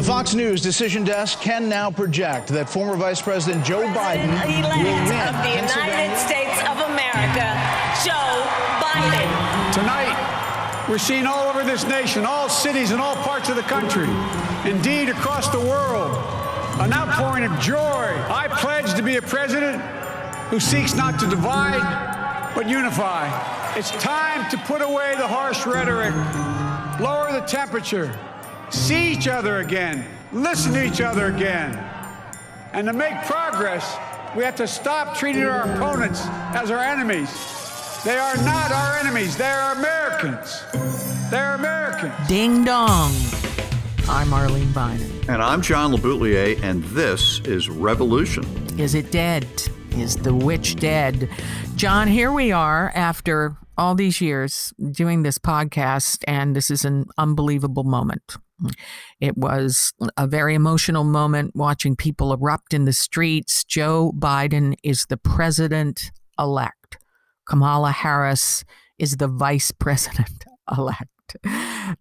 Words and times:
The 0.00 0.06
Fox 0.06 0.32
News 0.32 0.62
decision 0.62 1.04
desk 1.04 1.42
can 1.42 1.68
now 1.68 1.90
project 1.90 2.48
that 2.48 2.70
former 2.70 2.96
Vice 2.96 3.20
President 3.20 3.62
Joe 3.62 3.82
Biden 3.88 4.32
will 4.32 4.70
win 4.82 5.04
of 5.28 5.36
the 5.44 5.50
United 5.50 6.16
States 6.16 6.56
of 6.64 6.80
America, 6.88 7.44
Joe 8.00 8.40
Biden. 8.80 9.28
Tonight, 9.74 10.86
we're 10.88 10.96
seeing 10.96 11.26
all 11.26 11.46
over 11.48 11.62
this 11.64 11.84
nation, 11.84 12.24
all 12.24 12.48
cities 12.48 12.92
and 12.92 13.00
all 13.02 13.14
parts 13.16 13.50
of 13.50 13.56
the 13.56 13.62
country, 13.62 14.08
indeed 14.64 15.10
across 15.10 15.50
the 15.50 15.60
world, 15.60 16.16
an 16.80 16.94
outpouring 16.94 17.44
of 17.44 17.60
joy. 17.60 17.76
I 17.76 18.48
pledge 18.48 18.94
to 18.94 19.02
be 19.02 19.16
a 19.16 19.22
president 19.22 19.82
who 20.48 20.60
seeks 20.60 20.94
not 20.94 21.20
to 21.20 21.26
divide, 21.26 22.54
but 22.54 22.66
unify. 22.66 23.28
It's 23.76 23.90
time 23.90 24.50
to 24.50 24.56
put 24.64 24.80
away 24.80 25.14
the 25.18 25.28
harsh 25.28 25.66
rhetoric, 25.66 26.14
lower 26.98 27.30
the 27.32 27.42
temperature, 27.46 28.18
see 28.72 29.12
each 29.12 29.28
other 29.28 29.58
again, 29.58 30.04
listen 30.32 30.72
to 30.72 30.84
each 30.84 31.00
other 31.00 31.26
again. 31.26 31.76
And 32.72 32.86
to 32.86 32.92
make 32.92 33.14
progress, 33.24 33.96
we 34.36 34.44
have 34.44 34.56
to 34.56 34.66
stop 34.66 35.16
treating 35.16 35.42
our 35.42 35.62
opponents 35.72 36.22
as 36.54 36.70
our 36.70 36.78
enemies. 36.78 37.30
They 38.04 38.16
are 38.16 38.36
not 38.38 38.70
our 38.72 38.96
enemies, 38.98 39.36
they 39.36 39.50
are 39.50 39.74
Americans. 39.74 40.64
They're 41.30 41.54
Americans. 41.54 42.14
Ding 42.28 42.64
dong. 42.64 43.12
I'm 44.08 44.32
Arlene 44.32 44.68
Bynon. 44.68 45.28
And 45.28 45.42
I'm 45.42 45.62
John 45.62 45.92
LeBoutillier, 45.92 46.62
and 46.62 46.82
this 46.84 47.40
is 47.40 47.68
Revolution. 47.68 48.44
Is 48.78 48.94
it 48.94 49.12
dead? 49.12 49.46
Is 49.92 50.16
the 50.16 50.34
witch 50.34 50.76
dead? 50.76 51.28
John, 51.76 52.08
here 52.08 52.32
we 52.32 52.52
are 52.52 52.90
after 52.94 53.56
all 53.76 53.94
these 53.94 54.20
years 54.20 54.72
doing 54.92 55.22
this 55.22 55.38
podcast, 55.38 56.24
and 56.26 56.56
this 56.56 56.70
is 56.70 56.84
an 56.84 57.06
unbelievable 57.18 57.84
moment. 57.84 58.36
It 59.20 59.36
was 59.36 59.92
a 60.16 60.26
very 60.26 60.54
emotional 60.54 61.04
moment 61.04 61.54
watching 61.54 61.96
people 61.96 62.32
erupt 62.32 62.74
in 62.74 62.84
the 62.84 62.92
streets. 62.92 63.64
Joe 63.64 64.12
Biden 64.16 64.74
is 64.82 65.06
the 65.06 65.16
president 65.16 66.10
elect. 66.38 66.98
Kamala 67.48 67.90
Harris 67.90 68.64
is 68.98 69.16
the 69.16 69.28
vice 69.28 69.72
president 69.72 70.44
elect. 70.76 71.08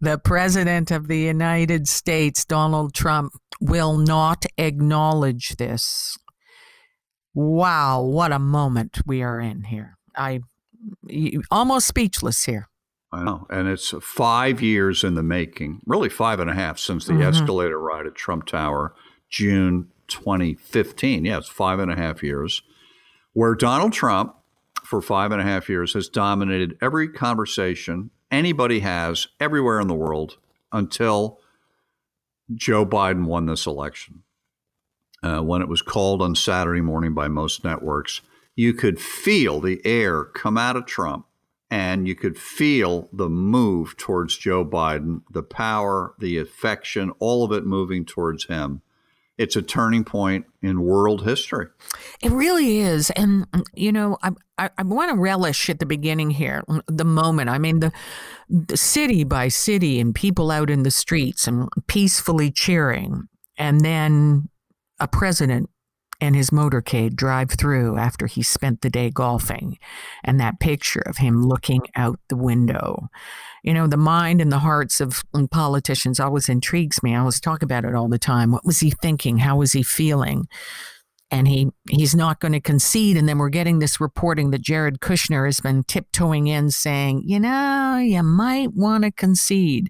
The 0.01 0.19
president 0.23 0.91
of 0.91 1.07
the 1.07 1.19
United 1.19 1.87
States, 1.87 2.45
Donald 2.45 2.93
Trump, 2.93 3.33
will 3.61 3.97
not 3.97 4.45
acknowledge 4.57 5.55
this. 5.57 6.17
Wow, 7.33 8.01
what 8.01 8.31
a 8.31 8.39
moment 8.39 8.99
we 9.05 9.21
are 9.21 9.39
in 9.39 9.63
here. 9.63 9.97
I 10.15 10.41
almost 11.51 11.87
speechless 11.87 12.45
here. 12.45 12.67
I 13.11 13.23
know. 13.23 13.47
And 13.49 13.67
it's 13.67 13.93
five 14.01 14.61
years 14.61 15.03
in 15.03 15.15
the 15.15 15.23
making, 15.23 15.81
really 15.85 16.09
five 16.09 16.39
and 16.39 16.49
a 16.49 16.53
half 16.53 16.77
since 16.77 17.05
the 17.05 17.13
Mhm. 17.13 17.23
escalator 17.23 17.79
ride 17.79 18.05
at 18.05 18.15
Trump 18.15 18.45
Tower, 18.45 18.93
June 19.29 19.91
2015. 20.07 21.25
Yeah, 21.25 21.37
it's 21.39 21.49
five 21.49 21.79
and 21.79 21.91
a 21.91 21.95
half 21.95 22.21
years, 22.21 22.61
where 23.33 23.55
Donald 23.55 23.93
Trump, 23.93 24.35
for 24.83 25.01
five 25.01 25.31
and 25.31 25.41
a 25.41 25.43
half 25.43 25.69
years, 25.69 25.93
has 25.93 26.07
dominated 26.07 26.77
every 26.81 27.07
conversation 27.09 28.11
anybody 28.31 28.81
has 28.81 29.27
everywhere 29.39 29.79
in 29.79 29.87
the 29.87 29.95
world 29.95 30.37
until 30.71 31.39
Joe 32.53 32.85
Biden 32.85 33.25
won 33.25 33.47
this 33.47 33.65
election. 33.65 34.23
Uh, 35.23 35.41
when 35.41 35.61
it 35.61 35.67
was 35.67 35.81
called 35.81 36.21
on 36.21 36.35
Saturday 36.35 36.81
morning 36.81 37.13
by 37.13 37.27
most 37.27 37.63
networks, 37.63 38.21
you 38.55 38.73
could 38.73 38.99
feel 38.99 39.59
the 39.59 39.81
air 39.85 40.23
come 40.23 40.57
out 40.57 40.75
of 40.75 40.85
Trump 40.85 41.25
and 41.71 42.07
you 42.07 42.15
could 42.15 42.37
feel 42.37 43.09
the 43.13 43.29
move 43.29 43.95
towards 43.97 44.37
Joe 44.37 44.65
Biden, 44.65 45.21
the 45.29 45.43
power, 45.43 46.15
the 46.19 46.37
affection, 46.37 47.11
all 47.19 47.43
of 47.43 47.51
it 47.51 47.65
moving 47.65 48.05
towards 48.05 48.45
him. 48.45 48.81
It's 49.37 49.55
a 49.55 49.61
turning 49.61 50.03
point 50.03 50.47
in 50.61 50.81
world 50.81 51.23
history. 51.23 51.67
It 52.21 52.31
really 52.31 52.79
is. 52.79 53.09
And, 53.11 53.47
you 53.73 53.91
know, 53.91 54.17
I, 54.21 54.31
I, 54.57 54.69
I 54.77 54.83
want 54.83 55.11
to 55.11 55.17
relish 55.17 55.69
at 55.69 55.79
the 55.79 55.85
beginning 55.85 56.31
here 56.31 56.61
the 56.87 57.05
moment. 57.05 57.49
I 57.49 57.57
mean, 57.57 57.79
the, 57.79 57.93
the 58.49 58.75
city 58.75 59.23
by 59.23 59.47
city 59.47 59.99
and 60.01 60.13
people 60.13 60.51
out 60.51 60.69
in 60.69 60.83
the 60.83 60.91
streets 60.91 61.47
and 61.47 61.69
peacefully 61.87 62.51
cheering. 62.51 63.29
And 63.57 63.79
then 63.79 64.49
a 64.99 65.07
president 65.07 65.69
and 66.21 66.35
his 66.35 66.49
motorcade 66.49 67.15
drive 67.15 67.51
through 67.51 67.97
after 67.97 68.27
he 68.27 68.43
spent 68.43 68.81
the 68.81 68.89
day 68.89 69.09
golfing 69.09 69.77
and 70.23 70.39
that 70.39 70.59
picture 70.59 71.03
of 71.05 71.17
him 71.17 71.45
looking 71.45 71.81
out 71.95 72.19
the 72.29 72.35
window. 72.35 73.07
You 73.63 73.73
know 73.73 73.87
the 73.87 73.97
mind 73.97 74.41
and 74.41 74.51
the 74.51 74.59
hearts 74.59 75.01
of 75.01 75.23
politicians 75.51 76.19
always 76.19 76.49
intrigues 76.49 77.01
me. 77.03 77.15
I 77.15 77.19
always 77.19 77.39
talk 77.39 77.61
about 77.61 77.85
it 77.85 77.95
all 77.95 78.07
the 78.07 78.19
time. 78.19 78.51
What 78.51 78.65
was 78.65 78.79
he 78.79 78.91
thinking? 78.91 79.37
How 79.39 79.57
was 79.57 79.73
he 79.73 79.83
feeling? 79.83 80.47
And 81.31 81.47
he 81.47 81.69
he's 81.87 82.15
not 82.15 82.39
going 82.39 82.53
to 82.53 82.59
concede 82.59 83.15
and 83.15 83.29
then 83.29 83.37
we're 83.37 83.49
getting 83.49 83.77
this 83.77 84.01
reporting 84.01 84.49
that 84.49 84.63
jared 84.63 84.99
kushner 84.99 85.45
has 85.45 85.59
been 85.59 85.83
tiptoeing 85.83 86.47
in 86.47 86.71
saying 86.71 87.21
you 87.23 87.39
know 87.39 87.99
you 87.99 88.23
might 88.23 88.73
want 88.73 89.03
to 89.03 89.11
concede. 89.11 89.89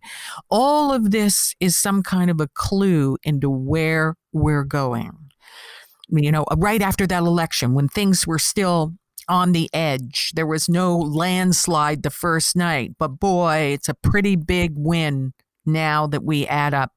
All 0.50 0.91
of 0.91 1.11
this 1.11 1.56
is 1.61 1.78
some 1.78 2.03
kind 2.03 2.29
of 2.29 2.41
a 2.41 2.50
clue 2.56 3.17
into 3.23 3.50
where 3.50 4.16
we're 4.34 4.66
going 4.66 5.28
you 6.12 6.31
know, 6.31 6.46
right 6.58 6.81
after 6.81 7.06
that 7.08 7.20
election 7.24 7.74
when 7.74 7.88
things 7.88 8.25
were 8.25 8.40
still 8.40 8.94
on 9.28 9.52
the 9.52 9.70
edge. 9.74 10.31
There 10.36 10.47
was 10.47 10.68
no 10.68 10.97
landslide 10.97 12.02
the 12.03 12.09
first 12.09 12.56
night, 12.56 12.96
but 12.97 13.20
boy, 13.20 13.72
it's 13.74 13.88
a 13.88 13.94
pretty 13.94 14.36
big 14.36 14.74
win 14.75 15.34
now 15.66 16.08
that 16.08 16.24
we 16.24 16.47
add 16.47 16.74
up 16.74 16.94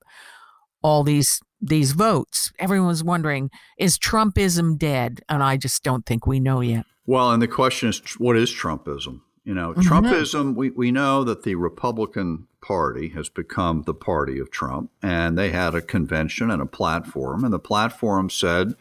all 0.83 1.03
these 1.05 1.41
these 1.65 1.93
votes. 1.93 2.51
Everyone's 2.59 3.05
wondering, 3.05 3.49
is 3.79 3.97
Trumpism 3.97 4.77
dead? 4.79 5.21
And 5.29 5.45
I 5.45 5.57
just 5.57 5.85
don't 5.85 6.05
think 6.05 6.27
we 6.27 6.41
know 6.41 6.61
yet. 6.61 6.85
Well, 7.07 7.31
and 7.31 7.41
the 7.41 7.47
question 7.47 7.89
is, 7.91 8.01
what 8.19 8.37
is 8.37 8.51
Trumpism? 8.51 9.21
You 9.45 9.55
know, 9.55 9.73
Mhm. 9.75 9.83
Trumpism, 9.83 10.55
we, 10.57 10.71
we 10.71 10.91
know 10.91 11.23
that 11.23 11.45
the 11.45 11.55
Republican 11.55 12.49
Party 12.61 13.11
has 13.11 13.29
become 13.29 13.83
the 13.83 13.95
party 13.95 14.41
of 14.41 14.51
Trump, 14.51 14.91
and 15.03 15.39
they 15.39 15.51
had 15.51 15.75
a 15.77 15.81
convention 15.83 16.51
and 16.51 16.61
a 16.63 16.67
platform, 16.67 17.45
and 17.45 17.53
the 17.53 17.59
platform 17.61 18.29
said 18.31 18.75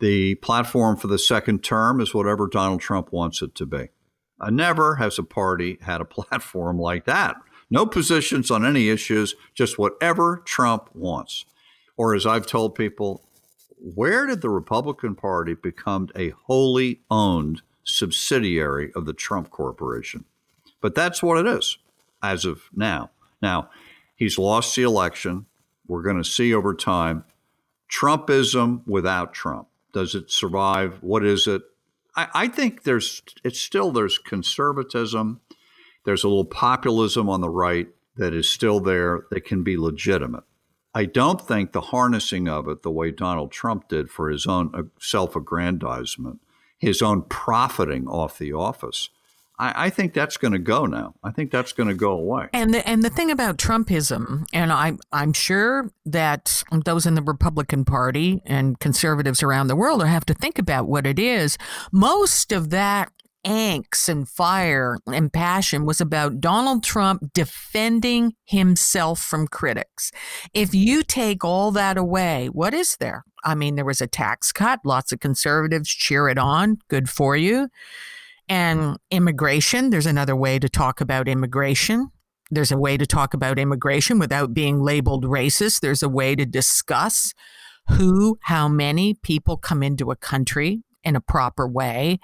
the 0.00 0.34
platform 0.36 0.96
for 0.96 1.06
the 1.06 1.18
second 1.18 1.62
term 1.64 2.00
is 2.00 2.14
whatever 2.14 2.46
Donald 2.46 2.80
Trump 2.80 3.12
wants 3.12 3.42
it 3.42 3.54
to 3.54 3.66
be. 3.66 3.88
Uh, 4.40 4.50
never 4.50 4.96
has 4.96 5.18
a 5.18 5.22
party 5.22 5.78
had 5.82 6.00
a 6.00 6.04
platform 6.06 6.78
like 6.78 7.06
that. 7.06 7.36
No 7.70 7.86
positions 7.86 8.50
on 8.50 8.64
any 8.64 8.88
issues, 8.88 9.34
just 9.54 9.78
whatever 9.78 10.42
Trump 10.44 10.90
wants. 10.94 11.44
Or 11.96 12.14
as 12.14 12.26
I've 12.26 12.46
told 12.46 12.74
people, 12.74 13.22
where 13.78 14.26
did 14.26 14.40
the 14.40 14.50
Republican 14.50 15.14
Party 15.14 15.54
become 15.54 16.08
a 16.14 16.30
wholly 16.46 17.00
owned 17.10 17.62
subsidiary 17.84 18.92
of 18.94 19.06
the 19.06 19.12
Trump 19.12 19.50
Corporation? 19.50 20.24
But 20.80 20.94
that's 20.94 21.22
what 21.22 21.38
it 21.38 21.46
is 21.46 21.78
as 22.22 22.44
of 22.44 22.62
now. 22.74 23.10
Now, 23.42 23.70
he's 24.14 24.38
lost 24.38 24.76
the 24.76 24.82
election. 24.82 25.46
We're 25.86 26.02
going 26.02 26.22
to 26.22 26.24
see 26.24 26.54
over 26.54 26.74
time 26.74 27.24
Trumpism 27.90 28.86
without 28.86 29.32
Trump. 29.32 29.68
Does 29.92 30.14
it 30.14 30.30
survive? 30.30 30.98
What 31.00 31.24
is 31.24 31.46
it? 31.46 31.62
I, 32.14 32.28
I 32.34 32.48
think 32.48 32.82
there's 32.82 33.22
it's 33.44 33.60
still 33.60 33.92
there's 33.92 34.18
conservatism. 34.18 35.40
There's 36.04 36.24
a 36.24 36.28
little 36.28 36.44
populism 36.44 37.28
on 37.28 37.40
the 37.40 37.50
right 37.50 37.88
that 38.16 38.32
is 38.32 38.48
still 38.48 38.80
there 38.80 39.26
that 39.30 39.44
can 39.44 39.62
be 39.62 39.76
legitimate. 39.76 40.44
I 40.94 41.04
don't 41.04 41.46
think 41.46 41.72
the 41.72 41.82
harnessing 41.82 42.48
of 42.48 42.68
it 42.68 42.82
the 42.82 42.90
way 42.90 43.10
Donald 43.10 43.52
Trump 43.52 43.88
did 43.88 44.10
for 44.10 44.30
his 44.30 44.46
own 44.46 44.70
uh, 44.72 44.84
self 44.98 45.36
aggrandizement, 45.36 46.40
his 46.78 47.02
own 47.02 47.22
profiting 47.22 48.08
off 48.08 48.38
the 48.38 48.54
office, 48.54 49.10
I, 49.58 49.86
I 49.86 49.90
think 49.90 50.12
that's 50.12 50.36
going 50.36 50.52
to 50.52 50.58
go 50.58 50.86
now. 50.86 51.14
I 51.24 51.30
think 51.30 51.50
that's 51.50 51.72
going 51.72 51.88
to 51.88 51.94
go 51.94 52.12
away. 52.12 52.48
And 52.52 52.74
the, 52.74 52.86
and 52.88 53.02
the 53.02 53.10
thing 53.10 53.30
about 53.30 53.56
Trumpism, 53.56 54.44
and 54.52 54.72
I, 54.72 54.94
I'm 55.12 55.32
sure 55.32 55.90
that 56.04 56.62
those 56.84 57.06
in 57.06 57.14
the 57.14 57.22
Republican 57.22 57.84
Party 57.84 58.42
and 58.44 58.78
conservatives 58.80 59.42
around 59.42 59.68
the 59.68 59.76
world 59.76 60.04
have 60.04 60.26
to 60.26 60.34
think 60.34 60.58
about 60.58 60.88
what 60.88 61.06
it 61.06 61.18
is. 61.18 61.56
Most 61.92 62.52
of 62.52 62.70
that 62.70 63.10
angst 63.46 64.08
and 64.08 64.28
fire 64.28 64.98
and 65.06 65.32
passion 65.32 65.86
was 65.86 66.00
about 66.00 66.40
Donald 66.40 66.82
Trump 66.82 67.32
defending 67.32 68.34
himself 68.44 69.20
from 69.20 69.46
critics. 69.46 70.10
If 70.52 70.74
you 70.74 71.04
take 71.04 71.44
all 71.44 71.70
that 71.70 71.96
away, 71.96 72.48
what 72.48 72.74
is 72.74 72.96
there? 72.96 73.24
I 73.44 73.54
mean, 73.54 73.76
there 73.76 73.84
was 73.84 74.00
a 74.00 74.08
tax 74.08 74.50
cut. 74.52 74.80
Lots 74.84 75.12
of 75.12 75.20
conservatives 75.20 75.88
cheer 75.88 76.28
it 76.28 76.38
on. 76.38 76.78
Good 76.88 77.08
for 77.08 77.36
you. 77.36 77.68
And 78.48 78.96
immigration, 79.10 79.90
there's 79.90 80.06
another 80.06 80.36
way 80.36 80.58
to 80.58 80.68
talk 80.68 81.00
about 81.00 81.28
immigration. 81.28 82.10
There's 82.50 82.70
a 82.70 82.78
way 82.78 82.96
to 82.96 83.06
talk 83.06 83.34
about 83.34 83.58
immigration 83.58 84.18
without 84.18 84.54
being 84.54 84.80
labeled 84.80 85.24
racist. 85.24 85.80
There's 85.80 86.02
a 86.02 86.08
way 86.08 86.36
to 86.36 86.46
discuss 86.46 87.34
who, 87.88 88.38
how 88.42 88.68
many 88.68 89.14
people 89.14 89.56
come 89.56 89.82
into 89.82 90.10
a 90.10 90.16
country 90.16 90.82
in 91.02 91.16
a 91.16 91.20
proper 91.20 91.66
way. 91.66 92.18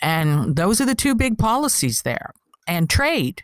And 0.00 0.56
those 0.56 0.80
are 0.80 0.86
the 0.86 0.94
two 0.94 1.14
big 1.14 1.38
policies 1.38 2.02
there. 2.02 2.32
And 2.68 2.90
trade. 2.90 3.42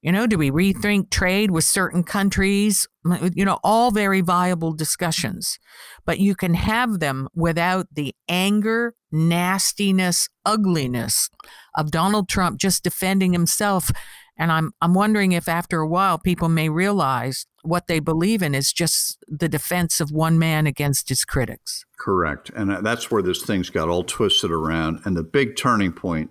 You 0.00 0.12
know, 0.12 0.26
do 0.26 0.38
we 0.38 0.50
rethink 0.50 1.10
trade 1.10 1.50
with 1.50 1.64
certain 1.64 2.04
countries? 2.04 2.86
You 3.34 3.44
know, 3.44 3.58
all 3.64 3.90
very 3.90 4.20
viable 4.20 4.72
discussions. 4.72 5.58
But 6.08 6.20
you 6.20 6.34
can 6.34 6.54
have 6.54 7.00
them 7.00 7.28
without 7.34 7.88
the 7.92 8.14
anger, 8.30 8.94
nastiness, 9.12 10.30
ugliness 10.46 11.28
of 11.76 11.90
Donald 11.90 12.30
Trump 12.30 12.58
just 12.58 12.82
defending 12.82 13.34
himself. 13.34 13.90
And 14.34 14.50
I'm 14.50 14.72
I'm 14.80 14.94
wondering 14.94 15.32
if 15.32 15.48
after 15.48 15.80
a 15.80 15.86
while 15.86 16.18
people 16.18 16.48
may 16.48 16.70
realize 16.70 17.44
what 17.62 17.88
they 17.88 18.00
believe 18.00 18.40
in 18.40 18.54
is 18.54 18.72
just 18.72 19.18
the 19.28 19.50
defense 19.50 20.00
of 20.00 20.10
one 20.10 20.38
man 20.38 20.66
against 20.66 21.10
his 21.10 21.26
critics. 21.26 21.84
Correct. 21.98 22.48
And 22.56 22.72
uh, 22.72 22.80
that's 22.80 23.10
where 23.10 23.20
this 23.20 23.42
thing's 23.42 23.68
got 23.68 23.90
all 23.90 24.02
twisted 24.02 24.50
around. 24.50 25.00
And 25.04 25.14
the 25.14 25.22
big 25.22 25.56
turning 25.56 25.92
point 25.92 26.30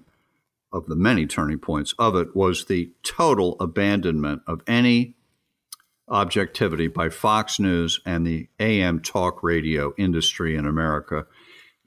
of 0.73 0.87
the 0.87 0.95
many 0.95 1.27
turning 1.27 1.59
points 1.59 1.93
of 1.99 2.15
it 2.15 2.35
was 2.35 2.65
the 2.65 2.91
total 3.03 3.55
abandonment 3.59 4.41
of 4.47 4.61
any 4.65 5.16
objectivity 6.09 6.87
by 6.87 7.09
Fox 7.09 7.59
News 7.59 7.99
and 8.05 8.25
the 8.25 8.47
AM 8.59 9.01
talk 9.01 9.43
radio 9.43 9.93
industry 9.97 10.55
in 10.55 10.65
America 10.65 11.25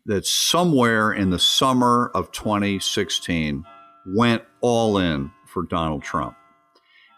that 0.07 0.27
somewhere 0.27 1.13
in 1.13 1.31
the 1.31 1.39
summer 1.39 2.11
of 2.15 2.33
2016 2.33 3.65
went 4.07 4.43
all 4.61 4.99
in 4.99 5.31
for 5.47 5.63
Donald 5.63 6.03
Trump 6.03 6.37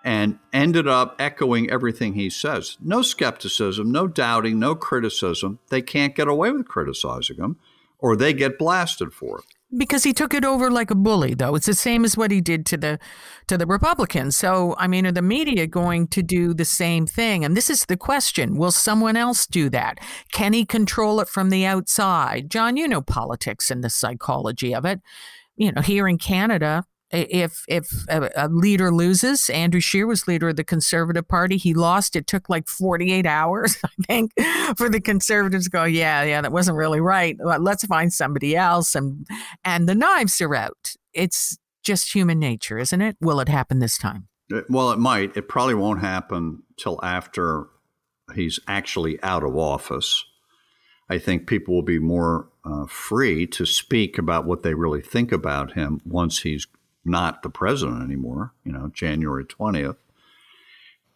and 0.04 0.38
ended 0.52 0.88
up 0.88 1.16
echoing 1.18 1.70
everything 1.70 2.14
he 2.14 2.28
says. 2.28 2.76
No 2.80 3.02
skepticism, 3.02 3.92
no 3.92 4.08
doubting, 4.08 4.58
no 4.58 4.74
criticism. 4.74 5.60
They 5.70 5.82
can't 5.82 6.14
get 6.14 6.28
away 6.28 6.50
with 6.50 6.66
criticizing 6.66 7.36
him 7.36 7.56
or 7.98 8.16
they 8.16 8.32
get 8.32 8.58
blasted 8.58 9.12
for 9.12 9.38
it 9.38 9.44
because 9.76 10.04
he 10.04 10.12
took 10.12 10.34
it 10.34 10.44
over 10.44 10.70
like 10.70 10.90
a 10.90 10.94
bully 10.94 11.34
though. 11.34 11.54
It's 11.54 11.66
the 11.66 11.74
same 11.74 12.04
as 12.04 12.16
what 12.16 12.30
he 12.30 12.40
did 12.40 12.66
to 12.66 12.76
the 12.76 12.98
to 13.48 13.56
the 13.56 13.66
republicans. 13.66 14.36
So 14.36 14.74
i 14.78 14.86
mean 14.86 15.06
are 15.06 15.12
the 15.12 15.22
media 15.22 15.66
going 15.66 16.08
to 16.08 16.22
do 16.22 16.54
the 16.54 16.64
same 16.64 17.06
thing? 17.06 17.44
And 17.44 17.56
this 17.56 17.70
is 17.70 17.86
the 17.86 17.96
question. 17.96 18.56
Will 18.56 18.70
someone 18.70 19.16
else 19.16 19.46
do 19.46 19.68
that? 19.70 19.98
Can 20.32 20.52
he 20.52 20.64
control 20.64 21.20
it 21.20 21.28
from 21.28 21.50
the 21.50 21.64
outside? 21.64 22.50
John 22.50 22.76
you 22.76 22.86
know 22.86 23.02
politics 23.02 23.70
and 23.70 23.82
the 23.82 23.90
psychology 23.90 24.74
of 24.74 24.84
it. 24.84 25.00
You 25.56 25.72
know 25.72 25.82
here 25.82 26.08
in 26.08 26.18
canada 26.18 26.84
if 27.12 27.64
if 27.68 27.90
a, 28.08 28.30
a, 28.36 28.48
leader 28.48 28.90
loses, 28.90 29.50
Andrew 29.50 29.80
Scheer 29.80 30.06
was 30.06 30.26
leader 30.26 30.48
of 30.48 30.56
the 30.56 30.64
Conservative 30.64 31.28
Party. 31.28 31.56
He 31.56 31.74
lost. 31.74 32.16
It 32.16 32.26
took 32.26 32.48
like 32.48 32.68
48 32.68 33.26
hours, 33.26 33.76
I 33.84 33.88
think, 34.06 34.32
for 34.76 34.88
the 34.88 35.00
Conservatives 35.00 35.64
to 35.64 35.70
go, 35.70 35.84
yeah, 35.84 36.22
yeah, 36.22 36.40
that 36.40 36.52
wasn't 36.52 36.76
really 36.76 37.00
right. 37.00 37.36
Let's 37.38 37.84
find 37.84 38.12
somebody 38.12 38.56
else. 38.56 38.94
And 38.94 39.26
and 39.64 39.88
the 39.88 39.94
knives 39.94 40.40
are 40.40 40.54
out. 40.54 40.94
It's 41.12 41.58
just 41.82 42.14
human 42.14 42.38
nature, 42.38 42.78
isn't 42.78 43.00
it? 43.02 43.16
Will 43.20 43.40
it 43.40 43.48
happen 43.48 43.80
this 43.80 43.98
time? 43.98 44.28
Uh, 44.52 44.62
well, 44.68 44.90
it 44.92 44.98
might. 44.98 45.36
It 45.36 45.48
probably 45.48 45.74
won't 45.74 46.00
happen 46.00 46.62
till 46.76 46.98
after 47.02 47.66
he's 48.34 48.58
actually 48.66 49.22
out 49.22 49.44
of 49.44 49.56
office. 49.56 50.24
I 51.10 51.18
think 51.18 51.46
people 51.46 51.74
will 51.74 51.82
be 51.82 51.98
more 51.98 52.48
uh, 52.64 52.86
free 52.86 53.46
to 53.48 53.66
speak 53.66 54.16
about 54.16 54.46
what 54.46 54.62
they 54.62 54.72
really 54.72 55.02
think 55.02 55.32
about 55.32 55.72
him 55.72 56.00
once 56.04 56.40
he's 56.40 56.66
not 57.04 57.42
the 57.42 57.50
president 57.50 58.02
anymore, 58.02 58.52
you 58.64 58.72
know, 58.72 58.90
January 58.92 59.44
20th. 59.44 59.96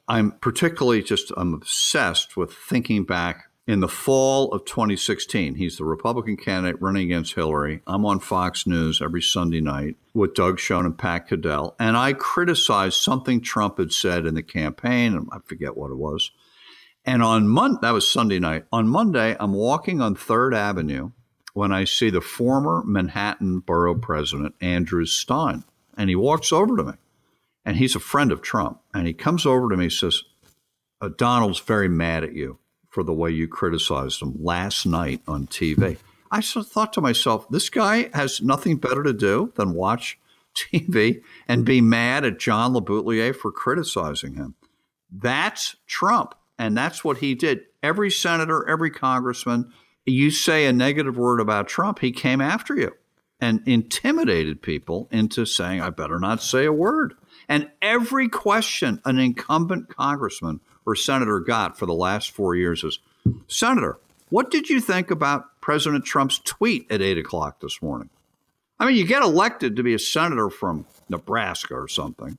I'm 0.09 0.33
particularly 0.33 1.03
just 1.03 1.33
I'm 1.37 1.55
obsessed 1.55 2.37
with 2.37 2.53
thinking 2.53 3.05
back 3.05 3.51
in 3.67 3.81
the 3.81 3.89
fall 3.89 4.53
of 4.53 4.65
2016. 4.65 5.57
He's 5.57 5.77
the 5.77 5.85
Republican 5.85 6.37
candidate 6.37 6.81
running 6.81 7.07
against 7.07 7.35
Hillary. 7.35 7.83
I'm 7.87 8.07
on 8.07 8.21
Fox 8.21 8.67
News 8.67 9.03
every 9.03 9.23
Sunday 9.23 9.61
night 9.61 9.97
with 10.15 10.35
Doug 10.35 10.61
Schoen 10.61 10.87
and 10.87 10.97
Pat 10.97 11.29
Caddell, 11.29 11.75
and 11.79 11.97
I 11.97 12.13
criticized 12.13 12.99
something 12.99 13.41
Trump 13.41 13.79
had 13.79 13.93
said 13.93 14.27
in 14.27 14.35
the 14.35 14.43
campaign, 14.43 15.27
I 15.33 15.39
forget 15.45 15.77
what 15.77 15.91
it 15.91 15.97
was. 15.97 16.31
And 17.05 17.23
on 17.23 17.49
Monday, 17.49 17.79
that 17.83 17.93
was 17.93 18.09
Sunday 18.09 18.41
night. 18.41 18.65
On 18.73 18.89
Monday, 18.89 19.37
I'm 19.39 19.53
walking 19.53 20.01
on 20.01 20.17
Third 20.17 20.55
Avenue 20.55 21.11
when 21.55 21.73
I 21.73 21.85
see 21.85 22.11
the 22.11 22.21
former 22.21 22.83
Manhattan 22.85 23.61
Borough 23.61 23.95
President 23.95 24.55
Andrew 24.61 25.07
Stein 25.07 25.65
and 25.97 26.09
he 26.09 26.17
walks 26.17 26.53
over 26.53 26.77
to 26.77 26.85
me, 26.85 26.93
and 27.65 27.77
he's 27.77 27.97
a 27.97 28.01
friend 28.01 28.33
of 28.33 28.43
Trump, 28.43 28.81
and 28.95 29.07
he 29.07 29.13
comes 29.13 29.47
over 29.47 29.69
to 29.69 29.77
me 29.77 29.85
and 29.85 29.93
says, 29.93 30.23
uh, 31.01 31.09
"Donald's 31.17 31.61
very 31.61 31.89
mad 31.89 32.25
at 32.25 32.35
you 32.35 32.59
for 32.89 33.03
the 33.03 33.13
way 33.13 33.31
you 33.31 33.49
criticized 33.49 34.23
him 34.23 34.35
last 34.39 34.87
night 34.87 35.23
on 35.27 35.47
TV." 35.47 35.99
I 36.31 36.41
thought 36.41 36.93
to 36.95 37.01
myself, 37.01 37.49
this 37.49 37.71
guy 37.71 38.11
has 38.13 38.43
nothing 38.43 38.77
better 38.77 39.03
to 39.03 39.13
do 39.13 39.53
than 39.57 39.75
watch 39.75 40.19
TV 40.57 41.23
and 41.47 41.65
be 41.65 41.81
mad 41.81 42.25
at 42.25 42.39
John 42.39 42.73
LeBoutillier 42.75 43.35
for 43.35 43.53
criticizing 43.53 44.35
him. 44.35 44.55
That's 45.11 45.77
Trump. 45.87 46.35
And 46.59 46.77
that's 46.77 47.05
what 47.05 47.19
he 47.19 47.35
did. 47.35 47.61
Every 47.83 48.11
senator, 48.11 48.69
every 48.69 48.91
congressman, 48.91 49.71
you 50.07 50.31
say 50.31 50.67
a 50.67 50.73
negative 50.73 51.19
word 51.19 51.41
about 51.41 51.69
Trump, 51.69 51.99
he 51.99 52.13
came 52.13 52.41
after 52.41 52.75
you 52.75 52.93
and 53.41 53.63
intimidated 53.67 54.63
people 54.63 55.09
into 55.11 55.45
saying, 55.45 55.81
I 55.81 55.91
better 55.91 56.19
not 56.19 56.43
say 56.43 56.65
a 56.65 56.73
word. 56.73 57.15
And 57.49 57.71
every 57.83 58.29
question 58.29 59.01
an 59.05 59.19
incumbent 59.19 59.89
congressman 59.95 60.61
or 60.85 60.95
senator 60.95 61.41
got 61.41 61.79
for 61.79 61.87
the 61.87 61.95
last 61.95 62.31
four 62.31 62.55
years 62.55 62.83
is 62.83 62.99
Senator, 63.49 63.99
what 64.29 64.51
did 64.51 64.69
you 64.69 64.81
think 64.81 65.11
about 65.11 65.61
President 65.61 66.05
Trump's 66.05 66.41
tweet 66.41 66.91
at 66.91 67.03
8 67.03 67.19
o'clock 67.19 67.61
this 67.61 67.81
morning? 67.83 68.11
I 68.79 68.87
mean, 68.87 68.97
you 68.97 69.07
get 69.07 69.23
elected 69.23 69.77
to 69.77 69.83
be 69.83 69.95
a 69.95 69.99
senator 69.99 70.51
from 70.51 70.87
Nebraska 71.09 71.75
or 71.75 71.89
something. 71.89 72.37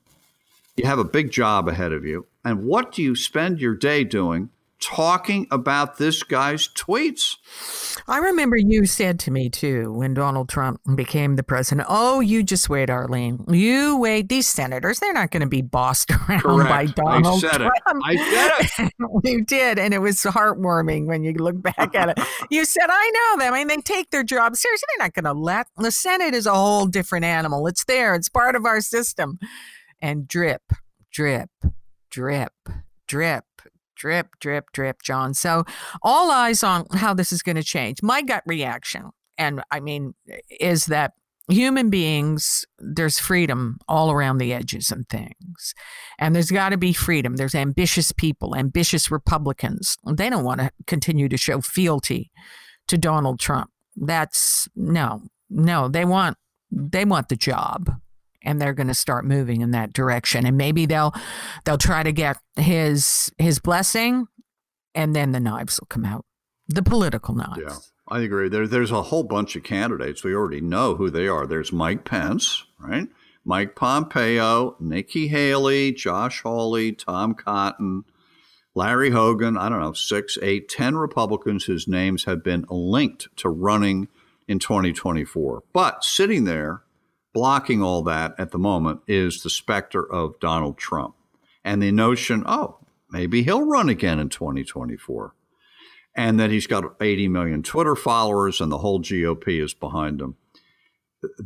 You 0.76 0.86
have 0.86 0.98
a 0.98 1.04
big 1.04 1.30
job 1.30 1.66
ahead 1.68 1.92
of 1.92 2.04
you. 2.04 2.26
And 2.44 2.64
what 2.64 2.92
do 2.92 3.02
you 3.02 3.16
spend 3.16 3.60
your 3.60 3.74
day 3.74 4.04
doing 4.04 4.50
talking 4.80 5.46
about 5.50 5.98
this 5.98 6.22
guy's 6.22 6.68
tweets. 6.68 7.36
I 8.06 8.18
remember 8.18 8.56
you 8.56 8.86
said 8.86 9.18
to 9.20 9.30
me 9.30 9.50
too 9.50 9.92
when 9.92 10.14
Donald 10.14 10.48
Trump 10.48 10.80
became 10.94 11.36
the 11.36 11.42
president, 11.42 11.86
"Oh, 11.90 12.20
you 12.20 12.42
just 12.42 12.68
wait, 12.68 12.90
Arlene. 12.90 13.44
You 13.48 13.98
wait. 13.98 14.28
These 14.28 14.46
senators, 14.46 15.00
they're 15.00 15.12
not 15.12 15.30
going 15.30 15.42
to 15.42 15.48
be 15.48 15.62
bossed 15.62 16.10
around 16.28 16.40
Correct. 16.40 16.68
by 16.68 16.86
Donald 16.86 17.44
I 17.44 17.48
said 17.48 17.56
Trump." 17.56 17.74
It. 17.86 18.02
I 18.04 18.16
said 18.70 18.86
it. 18.86 18.92
you 19.24 19.44
did, 19.44 19.78
and 19.78 19.92
it 19.92 20.00
was 20.00 20.22
heartwarming 20.22 21.06
when 21.06 21.24
you 21.24 21.32
look 21.32 21.60
back 21.60 21.94
at 21.94 22.10
it. 22.10 22.18
you 22.50 22.64
said, 22.64 22.86
"I 22.88 23.10
know 23.10 23.44
them. 23.44 23.54
I 23.54 23.58
mean, 23.58 23.68
they 23.68 23.76
take 23.78 24.10
their 24.10 24.24
job 24.24 24.56
seriously. 24.56 24.86
They're 24.96 25.06
not 25.06 25.14
going 25.14 25.24
to 25.24 25.40
let 25.40 25.66
the 25.76 25.90
Senate 25.90 26.34
is 26.34 26.46
a 26.46 26.54
whole 26.54 26.86
different 26.86 27.24
animal. 27.24 27.66
It's 27.66 27.84
there. 27.84 28.14
It's 28.14 28.28
part 28.28 28.56
of 28.56 28.64
our 28.64 28.80
system." 28.80 29.38
And 30.00 30.28
drip, 30.28 30.62
drip, 31.10 31.50
drip, 32.08 32.52
drip 33.08 33.44
drip, 33.98 34.28
drip, 34.40 34.72
drip, 34.72 35.02
John. 35.02 35.34
So 35.34 35.64
all 36.02 36.30
eyes 36.30 36.62
on 36.62 36.86
how 36.94 37.12
this 37.12 37.32
is 37.32 37.42
going 37.42 37.56
to 37.56 37.62
change. 37.62 38.02
My 38.02 38.22
gut 38.22 38.42
reaction, 38.46 39.10
and 39.36 39.62
I 39.70 39.80
mean, 39.80 40.14
is 40.60 40.86
that 40.86 41.12
human 41.48 41.90
beings, 41.90 42.64
there's 42.78 43.18
freedom 43.18 43.78
all 43.88 44.10
around 44.10 44.38
the 44.38 44.52
edges 44.52 44.90
and 44.90 45.08
things. 45.08 45.74
And 46.18 46.34
there's 46.34 46.50
got 46.50 46.70
to 46.70 46.78
be 46.78 46.92
freedom. 46.92 47.36
There's 47.36 47.54
ambitious 47.54 48.12
people, 48.12 48.54
ambitious 48.54 49.10
Republicans. 49.10 49.96
They 50.06 50.30
don't 50.30 50.44
want 50.44 50.60
to 50.60 50.70
continue 50.86 51.28
to 51.28 51.36
show 51.36 51.60
fealty 51.60 52.30
to 52.88 52.98
Donald 52.98 53.40
Trump. 53.40 53.70
That's 53.96 54.68
no, 54.76 55.22
no, 55.50 55.88
they 55.88 56.04
want 56.04 56.36
they 56.70 57.04
want 57.04 57.28
the 57.28 57.36
job 57.36 57.90
and 58.42 58.60
they're 58.60 58.72
going 58.72 58.88
to 58.88 58.94
start 58.94 59.24
moving 59.24 59.60
in 59.60 59.72
that 59.72 59.92
direction 59.92 60.46
and 60.46 60.56
maybe 60.56 60.86
they'll 60.86 61.12
they'll 61.64 61.78
try 61.78 62.02
to 62.02 62.12
get 62.12 62.36
his 62.56 63.30
his 63.38 63.58
blessing 63.58 64.26
and 64.94 65.14
then 65.14 65.32
the 65.32 65.40
knives 65.40 65.80
will 65.80 65.86
come 65.86 66.04
out 66.04 66.24
the 66.68 66.82
political 66.82 67.34
knives. 67.34 67.60
Yeah 67.60 67.76
i 68.10 68.20
agree. 68.20 68.48
There, 68.48 68.66
there's 68.66 68.90
a 68.90 69.02
whole 69.02 69.22
bunch 69.22 69.54
of 69.54 69.62
candidates. 69.62 70.24
We 70.24 70.34
already 70.34 70.62
know 70.62 70.94
who 70.94 71.10
they 71.10 71.28
are. 71.28 71.46
There's 71.46 71.72
mike 71.72 72.04
pence 72.04 72.64
right? 72.78 73.08
Mike 73.44 73.74
pompeo 73.74 74.76
nikki 74.78 75.28
haley 75.28 75.92
josh 75.92 76.42
hawley 76.42 76.92
tom 76.92 77.34
cotton 77.34 78.04
larry 78.74 79.10
hogan 79.10 79.56
i 79.56 79.68
don't 79.68 79.80
know 79.80 79.94
six 79.94 80.36
eight 80.42 80.68
ten 80.68 80.96
republicans 80.96 81.64
whose 81.64 81.88
names 81.88 82.24
have 82.24 82.44
been 82.44 82.66
linked 82.68 83.28
to 83.36 83.48
running 83.48 84.06
in 84.46 84.58
2024 84.58 85.62
but 85.72 86.04
sitting 86.04 86.44
there 86.44 86.82
blocking 87.32 87.82
all 87.82 88.02
that 88.02 88.34
at 88.38 88.50
the 88.50 88.58
moment 88.58 89.00
is 89.06 89.42
the 89.42 89.50
specter 89.50 90.02
of 90.02 90.38
Donald 90.40 90.78
Trump 90.78 91.14
and 91.64 91.82
the 91.82 91.92
notion, 91.92 92.42
oh, 92.46 92.78
maybe 93.10 93.42
he'll 93.42 93.66
run 93.66 93.88
again 93.88 94.18
in 94.18 94.28
2024. 94.28 95.34
And 96.16 96.40
that 96.40 96.50
he's 96.50 96.66
got 96.66 96.96
80 97.00 97.28
million 97.28 97.62
Twitter 97.62 97.94
followers 97.94 98.60
and 98.60 98.72
the 98.72 98.78
whole 98.78 99.00
GOP 99.00 99.62
is 99.62 99.74
behind 99.74 100.20
him. 100.20 100.36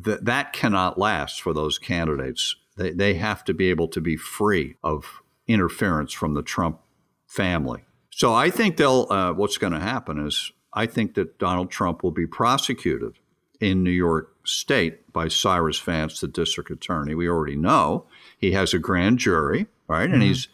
Th- 0.04 0.20
that 0.22 0.52
cannot 0.52 0.98
last 0.98 1.42
for 1.42 1.52
those 1.52 1.78
candidates. 1.78 2.56
They, 2.76 2.92
they 2.92 3.14
have 3.14 3.44
to 3.44 3.54
be 3.54 3.68
able 3.68 3.88
to 3.88 4.00
be 4.00 4.16
free 4.16 4.76
of 4.82 5.22
interference 5.46 6.12
from 6.12 6.34
the 6.34 6.42
Trump 6.42 6.80
family. 7.26 7.84
So 8.10 8.32
I 8.32 8.50
think 8.50 8.76
they'll, 8.76 9.06
uh, 9.10 9.32
what's 9.32 9.58
going 9.58 9.72
to 9.72 9.80
happen 9.80 10.24
is 10.26 10.52
I 10.72 10.86
think 10.86 11.14
that 11.14 11.38
Donald 11.38 11.70
Trump 11.70 12.02
will 12.02 12.12
be 12.12 12.26
prosecuted 12.26 13.14
in 13.62 13.84
New 13.84 13.90
York 13.90 14.34
State 14.44 15.12
by 15.12 15.28
Cyrus 15.28 15.78
Vance, 15.78 16.20
the 16.20 16.26
district 16.26 16.68
attorney. 16.70 17.14
We 17.14 17.28
already 17.28 17.54
know 17.54 18.06
he 18.36 18.52
has 18.52 18.74
a 18.74 18.78
grand 18.80 19.18
jury, 19.18 19.68
right? 19.86 20.10
And 20.10 20.20
he's 20.20 20.48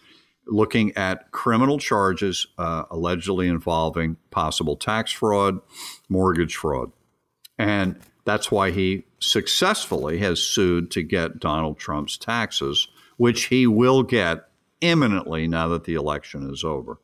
looking 0.47 0.95
at 0.95 1.31
criminal 1.31 1.79
charges 1.79 2.47
uh, 2.59 2.85
allegedly 2.91 3.49
involving 3.49 4.19
possible 4.31 4.77
tax 4.77 5.11
fraud, 5.11 5.59
mortgage 6.11 6.57
fraud. 6.57 6.93
And 7.59 7.99
that's 8.27 8.51
why 8.51 8.73
he 8.73 9.05
successfully 9.21 10.19
has 10.19 10.41
sued 10.43 10.91
to 10.91 11.03
get 11.03 11.41
Donald 11.41 11.79
Trump's 11.79 12.19
taxes, 12.19 12.89
which 13.17 13.45
he 13.45 13.67
will 13.67 14.03
get 14.03 14.49
imminently 14.83 15.49
now 15.49 15.69
that 15.69 15.85
the 15.85 15.95
election 15.95 16.51
is 16.51 16.63
over. 16.63 17.01